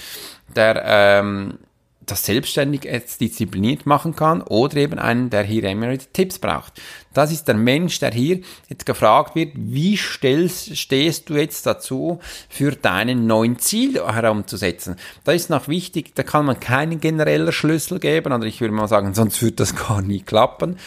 der 0.55 0.83
ähm, 0.85 1.59
das 2.07 2.25
selbstständig 2.25 2.85
jetzt 2.85 3.21
diszipliniert 3.21 3.87
machen 3.87 4.15
kann 4.17 4.43
oder 4.43 4.77
eben 4.77 4.99
einen, 4.99 5.31
der 5.31 5.43
hier 5.43 5.65
immer 5.65 5.97
Tipps 6.13 6.39
braucht. 6.39 6.81
Das 7.15 7.31
ist 7.31 7.47
der 7.47 7.55
Mensch, 7.55 7.99
der 8.01 8.11
hier 8.11 8.41
jetzt 8.69 8.87
gefragt 8.87 9.35
wird, 9.35 9.53
wie 9.55 9.97
stellst, 9.97 10.77
stehst 10.77 11.29
du 11.29 11.35
jetzt 11.35 11.67
dazu, 11.67 12.21
für 12.49 12.73
deinen 12.73 13.27
neuen 13.27 13.59
Ziel 13.59 14.01
herumzusetzen. 14.03 14.97
Da 15.25 15.33
ist 15.33 15.51
noch 15.51 15.69
wichtig, 15.69 16.15
da 16.15 16.23
kann 16.23 16.47
man 16.47 16.59
keinen 16.59 17.01
generellen 17.01 17.53
Schlüssel 17.53 17.99
geben, 17.99 18.33
oder 18.33 18.47
ich 18.47 18.61
würde 18.61 18.75
mal 18.75 18.89
sagen, 18.89 19.15
sonst 19.15 19.43
wird 19.43 19.61
das 19.61 19.77
gar 19.89 20.03
nie 20.03 20.21
klappen 20.21 20.79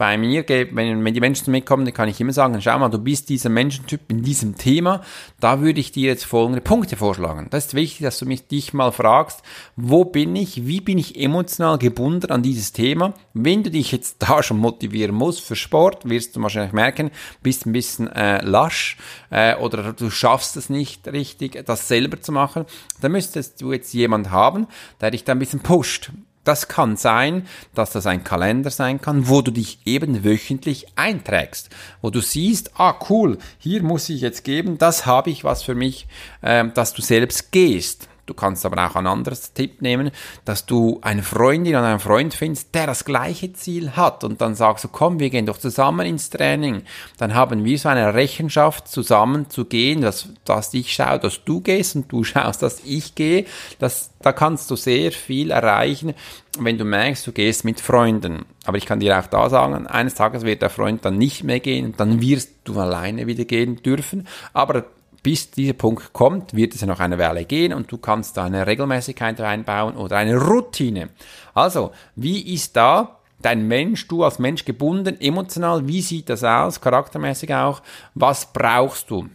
bei 0.00 0.16
mir, 0.16 0.48
wenn, 0.48 1.04
wenn 1.04 1.12
die 1.12 1.20
Menschen 1.20 1.44
zu 1.44 1.50
mir 1.50 1.60
kommen, 1.60 1.84
dann 1.84 1.92
kann 1.92 2.08
ich 2.08 2.18
immer 2.22 2.32
sagen, 2.32 2.58
schau 2.62 2.78
mal, 2.78 2.88
du 2.88 2.96
bist 2.96 3.28
dieser 3.28 3.50
Menschentyp 3.50 4.00
in 4.08 4.22
diesem 4.22 4.56
Thema, 4.56 5.02
da 5.40 5.60
würde 5.60 5.78
ich 5.78 5.92
dir 5.92 6.06
jetzt 6.06 6.24
folgende 6.24 6.62
Punkte 6.62 6.96
vorschlagen. 6.96 7.48
Das 7.50 7.66
ist 7.66 7.74
wichtig, 7.74 8.00
dass 8.00 8.18
du 8.18 8.24
mich 8.24 8.48
dich 8.48 8.72
mal 8.72 8.92
fragst, 8.92 9.42
wo 9.76 10.06
bin 10.06 10.34
ich, 10.36 10.66
wie 10.66 10.80
bin 10.80 10.96
ich 10.96 11.20
emotional 11.20 11.76
gebunden 11.76 12.30
an 12.30 12.42
dieses 12.42 12.72
Thema. 12.72 13.12
Wenn 13.34 13.62
du 13.62 13.70
dich 13.70 13.92
jetzt 13.92 14.16
da 14.20 14.42
schon 14.42 14.56
motivieren 14.56 15.14
musst 15.14 15.42
für 15.42 15.54
Sport, 15.54 16.08
wirst 16.08 16.34
du 16.34 16.40
wahrscheinlich 16.40 16.72
merken, 16.72 17.10
bist 17.42 17.66
ein 17.66 17.72
bisschen 17.72 18.10
äh, 18.10 18.42
lasch 18.42 18.96
äh, 19.28 19.54
oder 19.56 19.92
du 19.92 20.08
schaffst 20.08 20.56
es 20.56 20.70
nicht 20.70 21.08
richtig, 21.08 21.62
das 21.66 21.88
selber 21.88 22.22
zu 22.22 22.32
machen, 22.32 22.64
dann 23.02 23.12
müsstest 23.12 23.60
du 23.60 23.70
jetzt 23.70 23.92
jemand 23.92 24.30
haben, 24.30 24.66
der 25.02 25.10
dich 25.10 25.24
da 25.24 25.32
ein 25.32 25.38
bisschen 25.38 25.60
pusht. 25.60 26.10
Das 26.44 26.68
kann 26.68 26.96
sein, 26.96 27.46
dass 27.74 27.90
das 27.90 28.06
ein 28.06 28.24
Kalender 28.24 28.70
sein 28.70 29.00
kann, 29.00 29.28
wo 29.28 29.42
du 29.42 29.50
dich 29.50 29.78
eben 29.84 30.24
wöchentlich 30.24 30.86
einträgst, 30.96 31.70
wo 32.00 32.10
du 32.10 32.20
siehst, 32.20 32.72
ah 32.78 32.94
cool, 33.08 33.38
hier 33.58 33.82
muss 33.82 34.08
ich 34.08 34.20
jetzt 34.20 34.44
geben, 34.44 34.78
das 34.78 35.06
habe 35.06 35.30
ich 35.30 35.44
was 35.44 35.62
für 35.62 35.74
mich, 35.74 36.06
äh, 36.42 36.66
dass 36.68 36.92
du 36.92 37.02
selbst 37.02 37.52
gehst. 37.52 38.09
Du 38.30 38.34
kannst 38.34 38.64
aber 38.64 38.86
auch 38.86 38.94
ein 38.94 39.08
anderes 39.08 39.54
Tipp 39.54 39.82
nehmen, 39.82 40.12
dass 40.44 40.64
du 40.64 41.00
eine 41.02 41.24
Freundin 41.24 41.74
oder 41.74 41.88
einen 41.88 41.98
Freund 41.98 42.32
findest, 42.32 42.72
der 42.76 42.86
das 42.86 43.04
gleiche 43.04 43.52
Ziel 43.54 43.96
hat 43.96 44.22
und 44.22 44.40
dann 44.40 44.54
sagst 44.54 44.84
du, 44.84 44.88
komm, 44.88 45.18
wir 45.18 45.30
gehen 45.30 45.46
doch 45.46 45.58
zusammen 45.58 46.06
ins 46.06 46.30
Training. 46.30 46.82
Dann 47.18 47.34
haben 47.34 47.64
wir 47.64 47.76
so 47.76 47.88
eine 47.88 48.14
Rechenschaft 48.14 48.86
zusammen 48.86 49.50
zu 49.50 49.64
gehen, 49.64 50.00
dass, 50.00 50.28
dass 50.44 50.72
ich 50.74 50.94
schaue, 50.94 51.18
dass 51.18 51.42
du 51.44 51.60
gehst 51.60 51.96
und 51.96 52.12
du 52.12 52.22
schaust, 52.24 52.62
dass 52.62 52.84
ich 52.84 53.16
gehe. 53.16 53.46
Das, 53.80 54.12
da 54.22 54.32
kannst 54.32 54.70
du 54.70 54.76
sehr 54.76 55.10
viel 55.10 55.50
erreichen, 55.50 56.14
wenn 56.56 56.78
du 56.78 56.84
merkst, 56.84 57.26
du 57.26 57.32
gehst 57.32 57.64
mit 57.64 57.80
Freunden. 57.80 58.44
Aber 58.64 58.76
ich 58.76 58.86
kann 58.86 59.00
dir 59.00 59.18
auch 59.18 59.26
da 59.26 59.50
sagen, 59.50 59.88
eines 59.88 60.14
Tages 60.14 60.44
wird 60.44 60.62
der 60.62 60.70
Freund 60.70 61.04
dann 61.04 61.18
nicht 61.18 61.42
mehr 61.42 61.58
gehen, 61.58 61.94
dann 61.96 62.20
wirst 62.20 62.50
du 62.62 62.78
alleine 62.78 63.26
wieder 63.26 63.44
gehen 63.44 63.82
dürfen. 63.82 64.28
Aber 64.52 64.84
bis 65.22 65.50
dieser 65.50 65.74
Punkt 65.74 66.12
kommt, 66.12 66.54
wird 66.54 66.74
es 66.74 66.80
ja 66.80 66.86
noch 66.86 67.00
eine 67.00 67.18
Weile 67.18 67.44
gehen 67.44 67.72
und 67.72 67.90
du 67.90 67.98
kannst 67.98 68.36
da 68.36 68.44
eine 68.44 68.66
Regelmäßigkeit 68.66 69.38
reinbauen 69.40 69.96
oder 69.96 70.16
eine 70.16 70.36
Routine. 70.36 71.10
Also, 71.54 71.92
wie 72.16 72.54
ist 72.54 72.76
da 72.76 73.20
dein 73.42 73.66
Mensch, 73.66 74.06
du 74.08 74.24
als 74.24 74.38
Mensch 74.38 74.64
gebunden, 74.64 75.20
emotional, 75.20 75.86
wie 75.86 76.02
sieht 76.02 76.28
das 76.28 76.44
aus, 76.44 76.80
charaktermäßig 76.80 77.54
auch, 77.54 77.82
was 78.14 78.52
brauchst 78.52 79.10
du? 79.10 79.28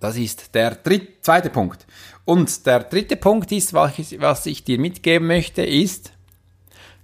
Das 0.00 0.16
ist 0.16 0.54
der 0.54 0.76
dritte, 0.76 1.20
zweite 1.22 1.50
Punkt. 1.50 1.86
Und 2.24 2.66
der 2.66 2.80
dritte 2.80 3.16
Punkt 3.16 3.50
ist, 3.52 3.72
was 3.72 3.98
ich, 3.98 4.20
was 4.20 4.46
ich 4.46 4.62
dir 4.62 4.78
mitgeben 4.78 5.26
möchte, 5.26 5.62
ist, 5.62 6.12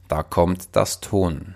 da 0.07 0.23
kommt 0.23 0.69
das 0.73 1.01
Tun. 1.01 1.55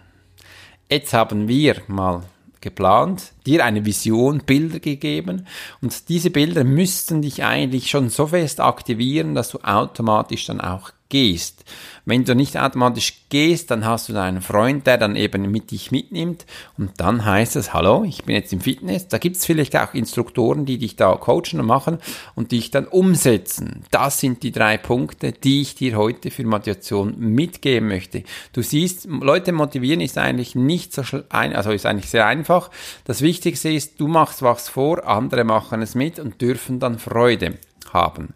Jetzt 0.91 1.13
haben 1.13 1.49
wir 1.49 1.83
mal 1.87 2.23
geplant, 2.61 3.33
dir 3.47 3.65
eine 3.65 3.85
Vision, 3.85 4.43
Bilder 4.45 4.81
gegeben. 4.81 5.47
Und 5.81 6.09
diese 6.09 6.31
Bilder 6.31 6.65
müssten 6.65 7.23
dich 7.23 7.45
eigentlich 7.45 7.91
schon 7.91 8.09
so 8.09 8.27
fest 8.29 8.61
aktivieren, 8.61 9.35
dass 9.35 9.51
du 9.51 9.59
automatisch 9.59 10.47
dann 10.47 10.61
auch 10.61 10.91
gehst. 11.09 11.65
Wenn 12.05 12.25
du 12.25 12.35
nicht 12.35 12.57
automatisch 12.57 13.25
gehst, 13.29 13.71
dann 13.71 13.85
hast 13.85 14.09
du 14.09 14.13
deinen 14.13 14.41
Freund, 14.41 14.87
der 14.87 14.97
dann 14.97 15.15
eben 15.17 15.51
mit 15.51 15.71
dich 15.71 15.91
mitnimmt 15.91 16.47
und 16.79 16.93
dann 16.97 17.25
heißt 17.25 17.57
es, 17.57 17.75
hallo, 17.75 18.05
ich 18.05 18.25
bin 18.25 18.35
jetzt 18.35 18.53
im 18.53 18.61
Fitness. 18.61 19.09
Da 19.09 19.19
gibt 19.19 19.37
es 19.37 19.45
vielleicht 19.45 19.77
auch 19.77 19.93
Instruktoren, 19.93 20.65
die 20.65 20.79
dich 20.79 20.97
da 20.97 21.15
coachen 21.17 21.61
und 21.61 21.67
machen 21.67 21.99
und 22.35 22.53
dich 22.53 22.71
dann 22.71 22.87
umsetzen. 22.87 23.83
Das 23.91 24.21
sind 24.21 24.43
die 24.43 24.53
drei 24.53 24.79
Punkte, 24.79 25.33
die 25.33 25.61
ich 25.61 25.75
dir 25.75 25.97
heute 25.97 26.31
für 26.31 26.45
Motivation 26.45 27.15
mitgeben 27.19 27.89
möchte. 27.89 28.25
Du 28.53 28.63
siehst, 28.63 29.07
Leute 29.07 29.53
motivieren 29.53 30.01
ist 30.01 30.17
eigentlich 30.17 30.55
nicht 30.55 30.95
so 30.95 31.03
ein, 31.29 31.55
also 31.55 31.73
ist 31.73 31.87
eigentlich 31.87 32.11
sehr 32.11 32.27
einfach. 32.27 32.71
Das 33.05 33.21
Wichtigste 33.21 33.71
ist, 33.71 34.01
du 34.01 34.09
machst 34.09 34.43
was 34.43 34.69
vor, 34.69 35.07
andere 35.07 35.45
machen 35.45 35.83
es 35.83 35.95
mit 35.95 36.19
und 36.19 36.41
dürfen 36.41 36.81
dann 36.81 36.99
Freude 36.99 37.59
haben. 37.93 38.35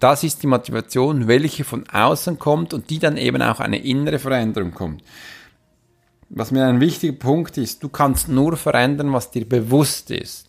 Das 0.00 0.24
ist 0.24 0.42
die 0.42 0.46
Motivation, 0.46 1.26
welche 1.26 1.64
von 1.64 1.88
außen 1.88 2.38
kommt 2.38 2.74
und 2.74 2.90
die 2.90 2.98
dann 2.98 3.16
eben 3.16 3.40
auch 3.40 3.60
eine 3.60 3.78
innere 3.78 4.18
Veränderung 4.18 4.72
kommt. 4.72 5.02
Was 6.28 6.50
mir 6.50 6.66
ein 6.66 6.80
wichtiger 6.80 7.16
Punkt 7.16 7.56
ist, 7.56 7.82
du 7.82 7.88
kannst 7.88 8.28
nur 8.28 8.56
verändern, 8.56 9.12
was 9.12 9.30
dir 9.30 9.48
bewusst 9.48 10.10
ist. 10.10 10.46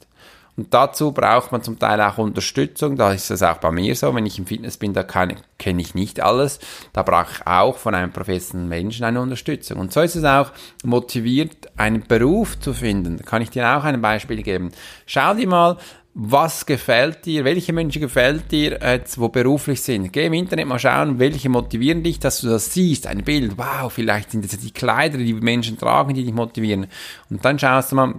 Und 0.58 0.74
dazu 0.74 1.12
braucht 1.12 1.52
man 1.52 1.62
zum 1.62 1.78
Teil 1.78 2.02
auch 2.02 2.18
Unterstützung. 2.18 2.96
Da 2.96 3.12
ist 3.14 3.30
es 3.30 3.44
auch 3.44 3.58
bei 3.58 3.70
mir 3.70 3.96
so. 3.96 4.16
Wenn 4.16 4.26
ich 4.26 4.40
im 4.40 4.48
Fitness 4.48 4.78
bin, 4.78 4.92
da 4.92 5.04
kenne 5.04 5.36
ich 5.82 5.94
nicht 5.94 6.20
alles. 6.20 6.60
Da 6.94 7.04
brauche 7.04 7.32
ich 7.32 7.46
auch 7.46 7.78
von 7.78 7.94
einem 7.94 8.12
professionellen 8.12 8.68
Menschen 8.68 9.06
eine 9.06 9.22
Unterstützung. 9.22 9.78
Und 9.78 9.94
so 9.94 10.02
ist 10.02 10.16
es 10.16 10.24
auch 10.24 10.52
motiviert, 10.84 11.70
einen 11.78 12.02
Beruf 12.08 12.60
zu 12.60 12.74
finden. 12.74 13.18
Da 13.18 13.24
kann 13.24 13.44
ich 13.44 13.52
dir 13.52 13.78
auch 13.78 13.84
ein 13.84 14.02
Beispiel 14.02 14.42
geben. 14.42 14.72
Schau 15.06 15.36
dir 15.36 15.48
mal, 15.48 15.78
was 16.20 16.66
gefällt 16.66 17.28
dir, 17.28 17.46
welche 17.46 17.74
Menschen 17.74 18.02
gefällt 18.02 18.52
dir, 18.52 18.80
jetzt, 18.82 19.20
wo 19.20 19.30
beruflich 19.30 19.84
sind. 19.84 20.12
Geh 20.12 20.26
im 20.26 20.34
Internet 20.34 20.66
mal 20.66 20.80
schauen, 20.80 21.20
welche 21.20 21.48
motivieren 21.48 22.02
dich, 22.02 22.18
dass 22.18 22.42
du 22.42 22.48
das 22.48 22.74
siehst, 22.74 23.06
ein 23.06 23.24
Bild, 23.24 23.56
wow, 23.56 23.94
vielleicht 23.94 24.32
sind 24.32 24.44
das 24.44 24.60
die 24.60 24.72
Kleider, 24.72 25.20
die 25.20 25.36
Menschen 25.36 25.78
tragen, 25.78 26.16
die 26.16 26.26
dich 26.26 26.34
motivieren. 26.34 26.88
Und 27.30 27.46
dann 27.46 27.60
schaust 27.60 27.92
du 27.92 27.98
mal, 27.98 28.16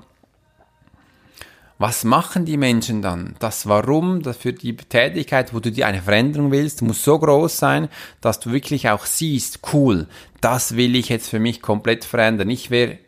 was 1.78 2.04
machen 2.04 2.44
die 2.44 2.56
Menschen 2.56 3.02
dann? 3.02 3.34
Das 3.40 3.66
Warum, 3.66 4.22
das 4.22 4.36
für 4.36 4.52
die 4.52 4.76
Tätigkeit, 4.76 5.52
wo 5.52 5.58
du 5.58 5.72
dir 5.72 5.88
eine 5.88 6.02
Veränderung 6.02 6.52
willst, 6.52 6.82
muss 6.82 7.02
so 7.02 7.18
groß 7.18 7.56
sein, 7.56 7.88
dass 8.20 8.38
du 8.38 8.52
wirklich 8.52 8.88
auch 8.90 9.06
siehst, 9.06 9.58
cool, 9.72 10.06
das 10.40 10.76
will 10.76 10.94
ich 10.94 11.08
jetzt 11.08 11.30
für 11.30 11.40
mich 11.40 11.62
komplett 11.62 12.04
verändern. 12.04 12.48
Ich 12.48 12.70
wäre 12.70 12.98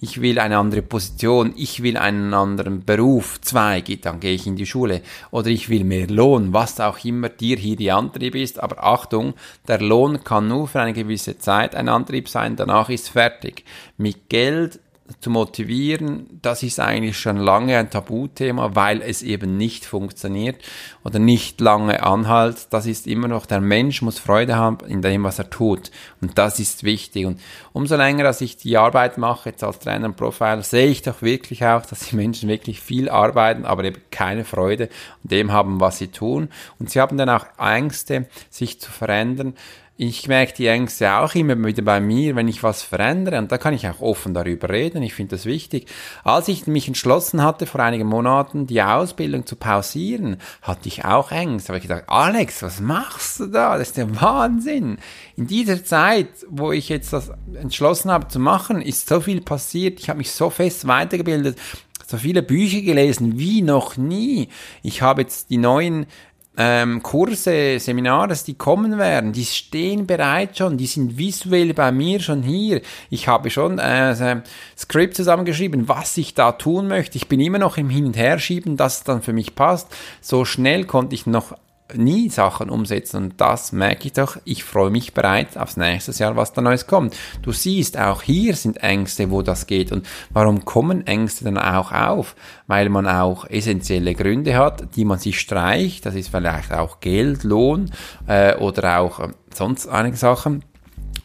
ich 0.00 0.20
will 0.20 0.38
eine 0.38 0.58
andere 0.58 0.82
Position, 0.82 1.52
ich 1.56 1.82
will 1.82 1.96
einen 1.96 2.34
anderen 2.34 2.84
Beruf, 2.84 3.40
zwei, 3.40 3.80
dann 3.80 4.20
gehe 4.20 4.34
ich 4.34 4.46
in 4.46 4.56
die 4.56 4.66
Schule. 4.66 5.02
Oder 5.30 5.48
ich 5.48 5.68
will 5.68 5.84
mehr 5.84 6.06
Lohn, 6.08 6.52
was 6.52 6.80
auch 6.80 7.04
immer 7.04 7.28
dir 7.28 7.56
hier 7.56 7.76
die 7.76 7.90
Antrieb 7.90 8.34
ist. 8.34 8.60
Aber 8.60 8.84
Achtung, 8.84 9.34
der 9.68 9.80
Lohn 9.80 10.24
kann 10.24 10.48
nur 10.48 10.68
für 10.68 10.80
eine 10.80 10.92
gewisse 10.92 11.38
Zeit 11.38 11.74
ein 11.74 11.88
Antrieb 11.88 12.28
sein, 12.28 12.56
danach 12.56 12.88
ist 12.88 13.08
fertig. 13.10 13.64
Mit 13.96 14.28
Geld 14.28 14.80
zu 15.18 15.30
motivieren, 15.30 16.38
das 16.42 16.62
ist 16.62 16.78
eigentlich 16.78 17.18
schon 17.18 17.36
lange 17.36 17.76
ein 17.76 17.90
Tabuthema, 17.90 18.74
weil 18.74 19.02
es 19.02 19.22
eben 19.22 19.56
nicht 19.56 19.84
funktioniert 19.84 20.56
oder 21.04 21.18
nicht 21.18 21.60
lange 21.60 22.02
anhält. 22.02 22.68
Das 22.70 22.86
ist 22.86 23.06
immer 23.06 23.28
noch, 23.28 23.46
der 23.46 23.60
Mensch 23.60 24.02
muss 24.02 24.18
Freude 24.18 24.56
haben 24.56 24.78
in 24.86 25.02
dem, 25.02 25.24
was 25.24 25.38
er 25.38 25.50
tut. 25.50 25.90
Und 26.20 26.38
das 26.38 26.60
ist 26.60 26.84
wichtig. 26.84 27.26
Und 27.26 27.40
umso 27.72 27.96
länger, 27.96 28.24
dass 28.24 28.40
ich 28.40 28.56
die 28.56 28.76
Arbeit 28.76 29.18
mache, 29.18 29.50
jetzt 29.50 29.64
als 29.64 29.80
Trainer 29.80 30.06
und 30.06 30.16
Profiler, 30.16 30.62
sehe 30.62 30.88
ich 30.88 31.02
doch 31.02 31.22
wirklich 31.22 31.64
auch, 31.64 31.84
dass 31.84 32.08
die 32.08 32.16
Menschen 32.16 32.48
wirklich 32.48 32.80
viel 32.80 33.08
arbeiten, 33.08 33.64
aber 33.64 33.84
eben 33.84 34.00
keine 34.10 34.44
Freude 34.44 34.84
an 35.24 35.28
dem 35.28 35.52
haben, 35.52 35.80
was 35.80 35.98
sie 35.98 36.08
tun. 36.08 36.48
Und 36.78 36.90
sie 36.90 37.00
haben 37.00 37.16
dann 37.16 37.30
auch 37.30 37.46
Ängste, 37.58 38.26
sich 38.50 38.80
zu 38.80 38.90
verändern 38.90 39.54
ich 40.02 40.28
merke 40.28 40.54
die 40.54 40.66
Ängste 40.66 41.12
auch 41.12 41.34
immer 41.34 41.62
wieder 41.62 41.82
bei 41.82 42.00
mir, 42.00 42.34
wenn 42.34 42.48
ich 42.48 42.62
was 42.62 42.82
verändere 42.82 43.36
und 43.36 43.52
da 43.52 43.58
kann 43.58 43.74
ich 43.74 43.86
auch 43.86 44.00
offen 44.00 44.32
darüber 44.32 44.70
reden. 44.70 45.02
Ich 45.02 45.12
finde 45.12 45.36
das 45.36 45.44
wichtig. 45.44 45.88
Als 46.24 46.48
ich 46.48 46.66
mich 46.66 46.88
entschlossen 46.88 47.42
hatte, 47.42 47.66
vor 47.66 47.82
einigen 47.82 48.06
Monaten 48.06 48.66
die 48.66 48.80
Ausbildung 48.80 49.44
zu 49.44 49.56
pausieren, 49.56 50.38
hatte 50.62 50.88
ich 50.88 51.04
auch 51.04 51.32
Ängste. 51.32 51.68
Aber 51.68 51.76
ich 51.76 51.82
gedacht, 51.82 52.04
Alex, 52.06 52.62
was 52.62 52.80
machst 52.80 53.40
du 53.40 53.46
da? 53.48 53.76
Das 53.76 53.88
ist 53.88 53.98
der 53.98 54.18
Wahnsinn. 54.18 54.96
In 55.36 55.46
dieser 55.46 55.84
Zeit, 55.84 56.28
wo 56.48 56.72
ich 56.72 56.88
jetzt 56.88 57.12
das 57.12 57.30
entschlossen 57.60 58.10
habe 58.10 58.28
zu 58.28 58.38
machen, 58.38 58.80
ist 58.80 59.06
so 59.06 59.20
viel 59.20 59.42
passiert. 59.42 60.00
Ich 60.00 60.08
habe 60.08 60.16
mich 60.16 60.30
so 60.32 60.48
fest 60.48 60.86
weitergebildet 60.86 61.58
so 62.10 62.16
viele 62.16 62.42
Bücher 62.42 62.80
gelesen 62.80 63.38
wie 63.38 63.62
noch 63.62 63.96
nie. 63.96 64.48
Ich 64.82 65.00
habe 65.00 65.22
jetzt 65.22 65.48
die 65.48 65.58
neuen 65.58 66.06
ähm, 66.62 67.02
Kurse, 67.02 67.78
Seminare, 67.80 68.36
die 68.46 68.52
kommen 68.52 68.98
werden, 68.98 69.32
die 69.32 69.46
stehen 69.46 70.06
bereit 70.06 70.58
schon, 70.58 70.76
die 70.76 70.84
sind 70.84 71.16
visuell 71.16 71.72
bei 71.72 71.90
mir 71.90 72.20
schon 72.20 72.42
hier. 72.42 72.82
Ich 73.08 73.28
habe 73.28 73.48
schon 73.48 73.78
äh, 73.78 74.42
Skript 74.76 75.16
zusammengeschrieben, 75.16 75.88
was 75.88 76.18
ich 76.18 76.34
da 76.34 76.52
tun 76.52 76.86
möchte. 76.86 77.16
Ich 77.16 77.28
bin 77.28 77.40
immer 77.40 77.58
noch 77.58 77.78
im 77.78 77.88
Hin 77.88 78.04
und 78.04 78.16
Herschieben, 78.18 78.76
dass 78.76 78.98
es 78.98 79.04
dann 79.04 79.22
für 79.22 79.32
mich 79.32 79.54
passt. 79.54 79.88
So 80.20 80.44
schnell 80.44 80.84
konnte 80.84 81.14
ich 81.14 81.26
noch 81.26 81.54
nie 81.94 82.28
Sachen 82.28 82.70
umsetzen 82.70 83.16
und 83.16 83.40
das 83.40 83.72
merke 83.72 84.06
ich 84.06 84.12
doch. 84.12 84.36
Ich 84.44 84.64
freue 84.64 84.90
mich 84.90 85.14
bereits 85.14 85.56
aufs 85.56 85.76
nächste 85.76 86.12
Jahr, 86.12 86.36
was 86.36 86.52
da 86.52 86.60
Neues 86.60 86.86
kommt. 86.86 87.16
Du 87.42 87.52
siehst, 87.52 87.98
auch 87.98 88.22
hier 88.22 88.54
sind 88.56 88.78
Ängste, 88.82 89.30
wo 89.30 89.42
das 89.42 89.66
geht. 89.66 89.92
Und 89.92 90.06
warum 90.30 90.64
kommen 90.64 91.06
Ängste 91.06 91.44
dann 91.44 91.58
auch 91.58 91.92
auf? 91.92 92.36
Weil 92.66 92.88
man 92.88 93.06
auch 93.06 93.48
essentielle 93.48 94.14
Gründe 94.14 94.56
hat, 94.56 94.96
die 94.96 95.04
man 95.04 95.18
sich 95.18 95.40
streicht. 95.40 96.06
Das 96.06 96.14
ist 96.14 96.30
vielleicht 96.30 96.72
auch 96.72 97.00
Geld, 97.00 97.44
Lohn 97.44 97.90
äh, 98.26 98.56
oder 98.56 98.98
auch 99.00 99.20
äh, 99.20 99.28
sonst 99.54 99.86
einige 99.86 100.16
Sachen. 100.16 100.64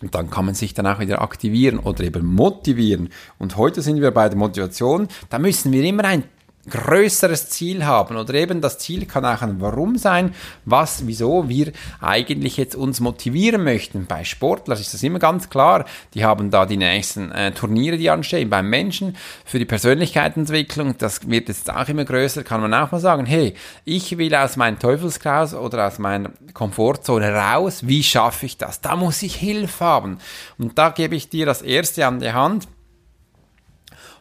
Und 0.01 0.13
dann 0.13 0.29
kann 0.29 0.45
man 0.45 0.55
sich 0.55 0.73
dann 0.73 0.87
auch 0.87 0.99
wieder 0.99 1.21
aktivieren 1.21 1.79
oder 1.79 2.03
eben 2.03 2.25
motivieren. 2.25 3.09
Und 3.39 3.57
heute 3.57 3.81
sind 3.81 4.01
wir 4.01 4.11
bei 4.11 4.29
der 4.29 4.37
Motivation. 4.37 5.07
Da 5.29 5.39
müssen 5.39 5.71
wir 5.71 5.83
immer 5.83 6.03
ein 6.05 6.23
größeres 6.69 7.49
Ziel 7.49 7.85
haben 7.85 8.17
oder 8.17 8.33
eben 8.33 8.61
das 8.61 8.77
Ziel 8.77 9.05
kann 9.05 9.25
auch 9.25 9.41
ein 9.41 9.61
Warum 9.61 9.97
sein, 9.97 10.33
was, 10.65 11.07
wieso 11.07 11.47
wir 11.47 11.71
eigentlich 12.01 12.57
jetzt 12.57 12.75
uns 12.75 12.99
motivieren 12.99 13.63
möchten. 13.63 14.05
Bei 14.05 14.23
Sportlern 14.23 14.79
ist 14.79 14.93
das 14.93 15.03
immer 15.03 15.19
ganz 15.19 15.49
klar, 15.49 15.85
die 16.13 16.25
haben 16.25 16.49
da 16.49 16.65
die 16.65 16.77
nächsten 16.77 17.31
äh, 17.31 17.51
Turniere, 17.51 17.97
die 17.97 18.09
anstehen. 18.09 18.49
Beim 18.49 18.69
Menschen 18.69 19.15
für 19.45 19.59
die 19.59 19.65
Persönlichkeitsentwicklung, 19.65 20.97
das 20.97 21.29
wird 21.29 21.49
jetzt 21.49 21.71
auch 21.71 21.87
immer 21.87 22.05
größer, 22.05 22.43
kann 22.43 22.61
man 22.61 22.73
auch 22.73 22.91
mal 22.91 22.99
sagen, 22.99 23.25
hey, 23.25 23.53
ich 23.83 24.17
will 24.17 24.33
aus 24.35 24.55
meinem 24.55 24.79
Teufelskreis 24.79 25.53
oder 25.53 25.87
aus 25.87 25.99
meiner 25.99 26.31
Komfortzone 26.53 27.33
raus, 27.33 27.81
wie 27.85 28.03
schaffe 28.03 28.45
ich 28.45 28.57
das? 28.57 28.81
Da 28.81 28.95
muss 28.95 29.21
ich 29.21 29.35
Hilfe 29.35 29.85
haben. 29.85 30.17
Und 30.57 30.77
da 30.77 30.89
gebe 30.89 31.15
ich 31.15 31.29
dir 31.29 31.45
das 31.45 31.61
erste 31.61 32.05
an 32.07 32.19
die 32.19 32.33
Hand 32.33 32.67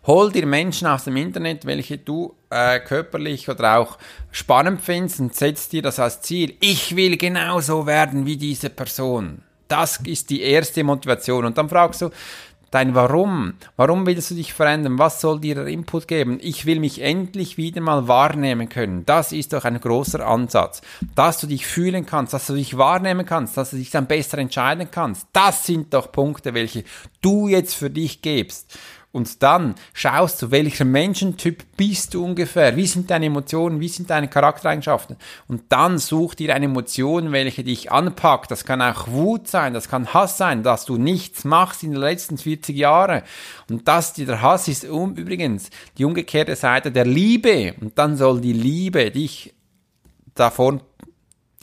Hol 0.07 0.31
dir 0.31 0.45
Menschen 0.45 0.87
aus 0.87 1.05
dem 1.05 1.17
Internet, 1.17 1.65
welche 1.65 1.97
du 1.97 2.35
äh, 2.51 2.79
körperlich 2.81 3.49
oder 3.49 3.79
auch 3.79 3.97
spannend 4.31 4.83
findest 4.83 5.21
und 5.21 5.35
setz 5.35 5.71
dir 5.71 5.81
das 5.81 5.99
als 5.99 6.21
Ziel. 6.21 6.57
Ich 6.61 6.95
will 6.95 7.17
genauso 7.17 7.87
werden 7.87 8.27
wie 8.27 8.37
diese 8.37 8.69
Person. 8.69 9.41
Das 9.67 9.97
ist 10.05 10.29
die 10.29 10.43
erste 10.43 10.85
Motivation. 10.85 11.47
Und 11.47 11.57
dann 11.57 11.71
fragst 11.71 12.03
du, 12.03 12.11
dein 12.75 12.95
Warum. 12.95 13.55
Warum 13.77 14.05
willst 14.05 14.33
du 14.33 14.35
dich 14.35 14.53
verändern? 14.53 14.99
Was 14.99 15.21
soll 15.21 15.41
dir 15.41 15.55
der 15.55 15.69
Input 15.69 16.09
geben? 16.09 16.39
Ich 16.43 16.67
will 16.67 16.81
mich 16.81 17.01
endlich 17.01 17.57
wieder 17.57 17.81
mal 17.81 18.09
wahrnehmen 18.09 18.69
können. 18.69 19.07
Das 19.07 19.31
ist 19.31 19.53
doch 19.53 19.65
ein 19.65 19.81
großer 19.81 20.27
Ansatz. 20.27 20.83
Dass 21.15 21.41
du 21.41 21.47
dich 21.47 21.67
fühlen 21.67 22.05
kannst, 22.05 22.35
dass 22.35 22.49
du 22.49 22.55
dich 22.55 22.77
wahrnehmen 22.77 23.25
kannst, 23.25 23.57
dass 23.57 23.71
du 23.71 23.77
dich 23.77 23.91
dann 23.91 24.07
besser 24.07 24.39
entscheiden 24.39 24.89
kannst. 24.91 25.29
Das 25.33 25.65
sind 25.65 25.95
doch 25.95 26.11
Punkte, 26.11 26.53
welche 26.53 26.83
du 27.23 27.47
jetzt 27.47 27.75
für 27.75 27.91
dich 27.91 28.23
gibst. 28.23 28.77
Und 29.15 29.45
dann 29.45 29.77
schaust 29.93 30.43
du, 30.43 30.51
welcher 30.51 30.85
Menschentyp 30.85 31.63
bist 31.77 32.15
du 32.15 32.25
ungefähr? 32.25 32.75
Wie 32.75 32.89
sind 32.89 33.13
deine 33.13 33.27
Emotionen? 33.27 33.79
Wie 33.79 33.87
sind 33.87 34.11
deine 34.11 34.27
Charaktereigenschaften? 34.27 35.17
Und 35.47 35.63
dann 35.69 35.99
such 35.99 36.35
dir 36.35 36.53
eine 36.53 36.65
Emotion, 36.65 37.31
welche 37.31 37.63
dich 37.63 37.93
anpackt. 37.93 38.51
Das 38.51 38.65
kann 38.65 38.83
auch 38.83 39.07
Wut 39.07 39.47
sein, 39.47 39.73
das 39.73 39.89
kann 39.89 40.13
Hass 40.13 40.37
sein, 40.37 40.65
dass 40.65 40.85
du 40.85 40.97
nichts 40.97 41.45
machst 41.45 41.85
in 41.85 41.93
den 41.93 42.01
letzten 42.01 42.39
40 42.39 42.77
Jahren. 42.77 43.23
Und 43.71 43.87
das, 43.87 44.15
der 44.15 44.43
Hass 44.43 44.67
ist 44.67 44.85
um, 44.85 45.15
übrigens 45.15 45.71
die 45.97 46.05
umgekehrte 46.05 46.57
Seite 46.57 46.91
der 46.91 47.07
Liebe. 47.07 47.77
Und 47.81 47.97
dann 47.97 48.17
soll 48.17 48.41
die 48.41 48.53
Liebe 48.53 49.13
dich 49.13 49.55
davon 50.35 50.81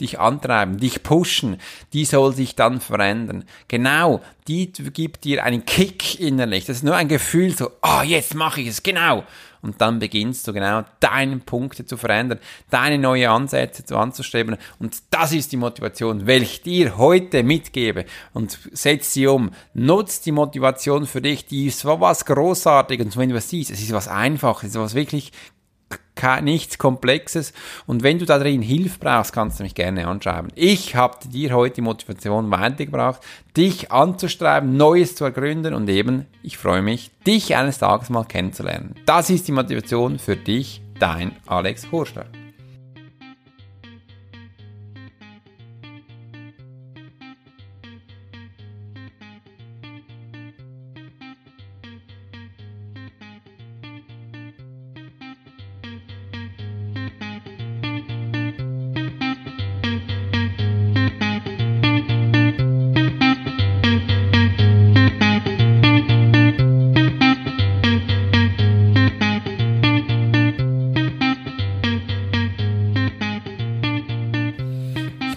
dich 0.02 0.20
antreiben, 0.20 0.76
dich 0.76 1.02
pushen, 1.02 1.58
die 1.92 2.04
soll 2.04 2.34
sich 2.34 2.54
dann 2.54 2.80
verändern. 2.80 3.44
Genau, 3.68 4.20
die 4.48 4.70
gibt 4.70 5.24
dir 5.24 5.44
einen 5.44 5.64
Kick 5.64 6.20
innerlich. 6.20 6.66
Das 6.66 6.76
ist 6.78 6.82
nur 6.82 6.96
ein 6.96 7.08
Gefühl 7.08 7.56
so, 7.56 7.70
ah, 7.80 8.00
oh, 8.00 8.02
jetzt 8.02 8.34
mache 8.34 8.60
ich 8.60 8.68
es, 8.68 8.82
genau. 8.82 9.24
Und 9.62 9.80
dann 9.80 10.00
beginnst 10.00 10.46
du 10.48 10.52
genau 10.52 10.82
deine 10.98 11.36
Punkte 11.36 11.86
zu 11.86 11.96
verändern, 11.96 12.40
deine 12.68 12.98
neue 12.98 13.30
Ansätze 13.30 13.84
zu 13.84 13.96
anzustreben. 13.96 14.56
Und 14.80 14.96
das 15.10 15.32
ist 15.32 15.52
die 15.52 15.56
Motivation, 15.56 16.26
welche 16.26 16.44
ich 16.44 16.62
dir 16.62 16.98
heute 16.98 17.44
mitgebe. 17.44 18.04
Und 18.32 18.58
setz 18.72 19.14
sie 19.14 19.28
um. 19.28 19.52
Nutz 19.72 20.20
die 20.20 20.32
Motivation 20.32 21.06
für 21.06 21.22
dich. 21.22 21.46
Die 21.46 21.66
ist 21.66 21.84
was 21.84 22.24
Großartiges. 22.24 23.06
Und 23.06 23.16
wenn 23.16 23.28
du 23.28 23.36
was 23.36 23.48
siehst, 23.48 23.70
es 23.70 23.80
ist 23.80 23.92
was 23.92 24.08
Einfaches, 24.08 24.70
es 24.70 24.74
ist 24.74 24.80
was 24.80 24.94
wirklich 24.94 25.30
nichts 26.42 26.78
Komplexes. 26.78 27.52
Und 27.86 28.02
wenn 28.02 28.18
du 28.18 28.26
da 28.26 28.38
drin 28.38 28.62
Hilfe 28.62 28.98
brauchst, 28.98 29.32
kannst 29.32 29.58
du 29.58 29.64
mich 29.64 29.74
gerne 29.74 30.06
anschreiben. 30.06 30.50
Ich 30.54 30.94
habe 30.94 31.16
dir 31.28 31.54
heute 31.54 31.76
die 31.76 31.80
Motivation 31.82 32.50
weitergebracht, 32.50 33.22
dich 33.56 33.92
anzustreben, 33.92 34.76
Neues 34.76 35.14
zu 35.14 35.24
ergründen 35.24 35.74
und 35.74 35.88
eben, 35.88 36.26
ich 36.42 36.58
freue 36.58 36.82
mich, 36.82 37.10
dich 37.26 37.56
eines 37.56 37.78
Tages 37.78 38.10
mal 38.10 38.24
kennenzulernen. 38.24 38.94
Das 39.06 39.30
ist 39.30 39.48
die 39.48 39.52
Motivation 39.52 40.18
für 40.18 40.36
dich, 40.36 40.82
dein 40.98 41.32
Alex 41.46 41.90
Horster. 41.90 42.26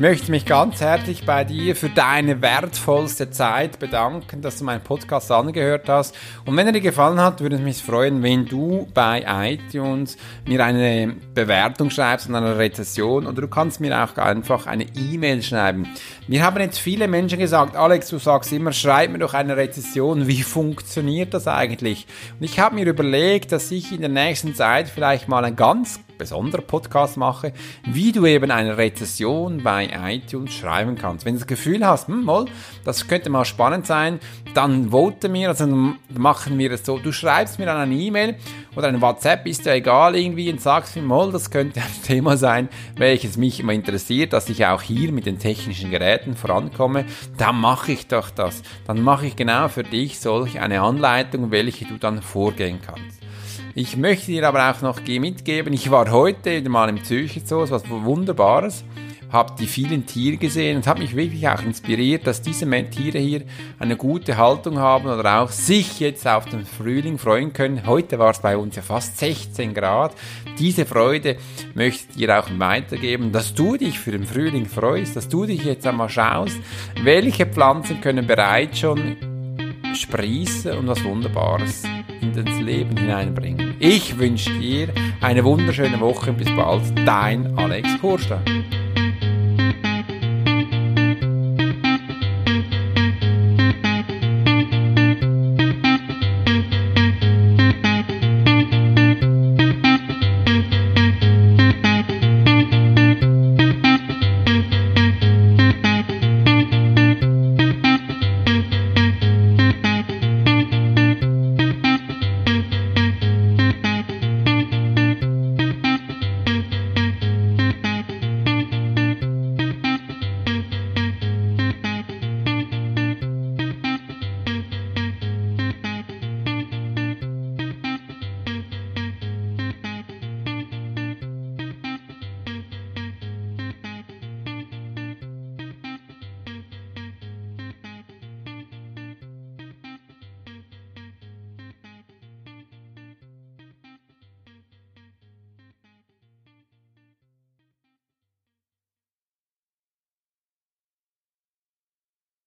Möchte 0.05 0.29
mich 0.29 0.45
ganz 0.45 0.81
herzlich 0.81 1.25
bei 1.25 1.43
dir 1.43 1.75
für 1.75 1.89
deine 1.89 2.39
wertvollste 2.39 3.31
Zeit 3.31 3.79
bedanken, 3.79 4.39
dass 4.39 4.59
du 4.59 4.63
meinen 4.63 4.83
Podcast 4.83 5.31
angehört 5.31 5.89
hast. 5.89 6.15
Und 6.45 6.55
wenn 6.55 6.67
er 6.67 6.73
dir 6.73 6.81
gefallen 6.81 7.19
hat, 7.19 7.41
würde 7.41 7.55
es 7.55 7.61
mich 7.63 7.81
freuen, 7.81 8.21
wenn 8.21 8.45
du 8.45 8.87
bei 8.93 9.25
iTunes 9.25 10.15
mir 10.47 10.63
eine 10.63 11.15
Bewertung 11.33 11.89
schreibst 11.89 12.29
und 12.29 12.35
eine 12.35 12.55
Rezession 12.55 13.25
oder 13.25 13.41
du 13.41 13.47
kannst 13.47 13.81
mir 13.81 13.99
auch 13.99 14.15
einfach 14.17 14.67
eine 14.67 14.85
E-Mail 14.95 15.41
schreiben. 15.41 15.87
Mir 16.27 16.43
haben 16.43 16.59
jetzt 16.59 16.77
viele 16.77 17.07
Menschen 17.07 17.39
gesagt, 17.39 17.75
Alex, 17.75 18.09
du 18.09 18.19
sagst 18.19 18.53
immer, 18.53 18.73
schreib 18.73 19.09
mir 19.09 19.17
doch 19.17 19.33
eine 19.33 19.57
Rezession. 19.57 20.27
Wie 20.27 20.43
funktioniert 20.43 21.33
das 21.33 21.47
eigentlich? 21.47 22.05
Und 22.39 22.45
ich 22.45 22.59
habe 22.59 22.75
mir 22.75 22.85
überlegt, 22.85 23.51
dass 23.51 23.71
ich 23.71 23.91
in 23.91 24.01
der 24.01 24.09
nächsten 24.11 24.53
Zeit 24.53 24.87
vielleicht 24.87 25.27
mal 25.27 25.43
ein 25.43 25.55
ganz 25.55 25.99
besonderer 26.17 26.61
Podcast 26.61 27.17
mache, 27.17 27.53
wie 27.85 28.11
du 28.11 28.25
eben 28.25 28.51
eine 28.51 28.77
Rezession 28.77 29.63
bei 29.63 29.89
iTunes 30.07 30.53
schreiben 30.53 30.95
kannst. 30.95 31.25
Wenn 31.25 31.33
du 31.33 31.39
das 31.39 31.47
Gefühl 31.47 31.85
hast, 31.85 32.07
hm, 32.07 32.23
mal, 32.23 32.45
das 32.83 33.07
könnte 33.07 33.29
mal 33.29 33.45
spannend 33.45 33.85
sein, 33.85 34.19
dann 34.53 34.91
vote 34.91 35.29
mir, 35.29 35.49
also 35.49 35.67
machen 36.09 36.57
wir 36.57 36.71
es 36.71 36.85
so, 36.85 36.97
du 36.97 37.11
schreibst 37.11 37.59
mir 37.59 37.65
dann 37.65 37.77
eine 37.77 37.95
E-Mail 37.95 38.35
oder 38.75 38.87
ein 38.87 39.01
WhatsApp, 39.01 39.45
ist 39.47 39.65
ja 39.65 39.73
egal 39.73 40.15
irgendwie 40.15 40.51
und 40.51 40.61
sagst 40.61 40.95
mir 40.95 41.01
mal, 41.01 41.31
das 41.31 41.51
könnte 41.51 41.81
ein 41.81 42.03
Thema 42.03 42.37
sein, 42.37 42.69
welches 42.95 43.37
mich 43.37 43.59
immer 43.59 43.73
interessiert, 43.73 44.33
dass 44.33 44.49
ich 44.49 44.65
auch 44.65 44.81
hier 44.81 45.11
mit 45.11 45.25
den 45.25 45.39
technischen 45.39 45.91
Geräten 45.91 46.35
vorankomme, 46.35 47.05
dann 47.37 47.59
mache 47.59 47.91
ich 47.91 48.07
doch 48.07 48.29
das. 48.29 48.61
Dann 48.87 49.01
mache 49.01 49.27
ich 49.27 49.35
genau 49.35 49.67
für 49.67 49.83
dich 49.83 50.19
solch 50.19 50.59
eine 50.59 50.81
Anleitung, 50.81 51.51
welche 51.51 51.85
du 51.85 51.97
dann 51.97 52.21
vorgehen 52.21 52.79
kannst. 52.85 53.24
Ich 53.77 53.97
möchte 53.97 54.27
dir 54.27 54.47
aber 54.47 54.71
auch 54.71 54.81
noch 54.81 55.05
mitgeben, 55.05 55.73
ich 55.73 55.91
war 55.91 56.09
heute 56.09 56.61
mal 56.69 56.87
im 56.87 57.03
Zürcher 57.03 57.41
Zoo, 57.43 57.69
was 57.69 57.83
Wunderbares, 57.89 58.85
habe 59.29 59.53
die 59.59 59.67
vielen 59.67 60.05
Tiere 60.05 60.37
gesehen 60.37 60.77
und 60.77 60.87
habe 60.87 61.01
mich 61.01 61.13
wirklich 61.13 61.45
auch 61.49 61.61
inspiriert, 61.61 62.25
dass 62.25 62.41
diese 62.41 62.65
Tiere 62.89 63.19
hier 63.19 63.41
eine 63.77 63.97
gute 63.97 64.37
Haltung 64.37 64.79
haben 64.79 65.07
oder 65.07 65.41
auch 65.41 65.51
sich 65.51 65.99
jetzt 65.99 66.25
auf 66.25 66.45
den 66.45 66.65
Frühling 66.65 67.17
freuen 67.17 67.51
können. 67.51 67.85
Heute 67.85 68.17
war 68.17 68.31
es 68.31 68.39
bei 68.39 68.55
uns 68.55 68.77
ja 68.77 68.81
fast 68.81 69.17
16 69.17 69.73
Grad. 69.73 70.15
Diese 70.57 70.85
Freude 70.85 71.35
möchte 71.73 72.05
ich 72.11 72.15
dir 72.15 72.39
auch 72.39 72.47
weitergeben, 72.57 73.33
dass 73.33 73.53
du 73.55 73.75
dich 73.75 73.99
für 73.99 74.11
den 74.11 74.23
Frühling 74.23 74.67
freust, 74.67 75.17
dass 75.17 75.27
du 75.27 75.45
dich 75.45 75.65
jetzt 75.65 75.85
einmal 75.85 76.07
schaust, 76.07 76.57
welche 77.03 77.45
Pflanzen 77.45 77.99
können 77.99 78.25
bereits 78.25 78.79
schon 78.79 79.17
sprießen 79.93 80.77
und 80.77 80.87
was 80.87 81.03
Wunderbares 81.03 81.83
ins 82.21 82.59
Leben 82.59 82.97
hineinbringen. 82.97 83.75
Ich 83.79 84.17
wünsche 84.17 84.51
dir 84.59 84.89
eine 85.21 85.43
wunderschöne 85.43 85.99
Woche. 85.99 86.33
Bis 86.33 86.47
bald. 86.55 86.81
Dein 87.05 87.57
Alex 87.57 88.01
Horster. 88.01 88.41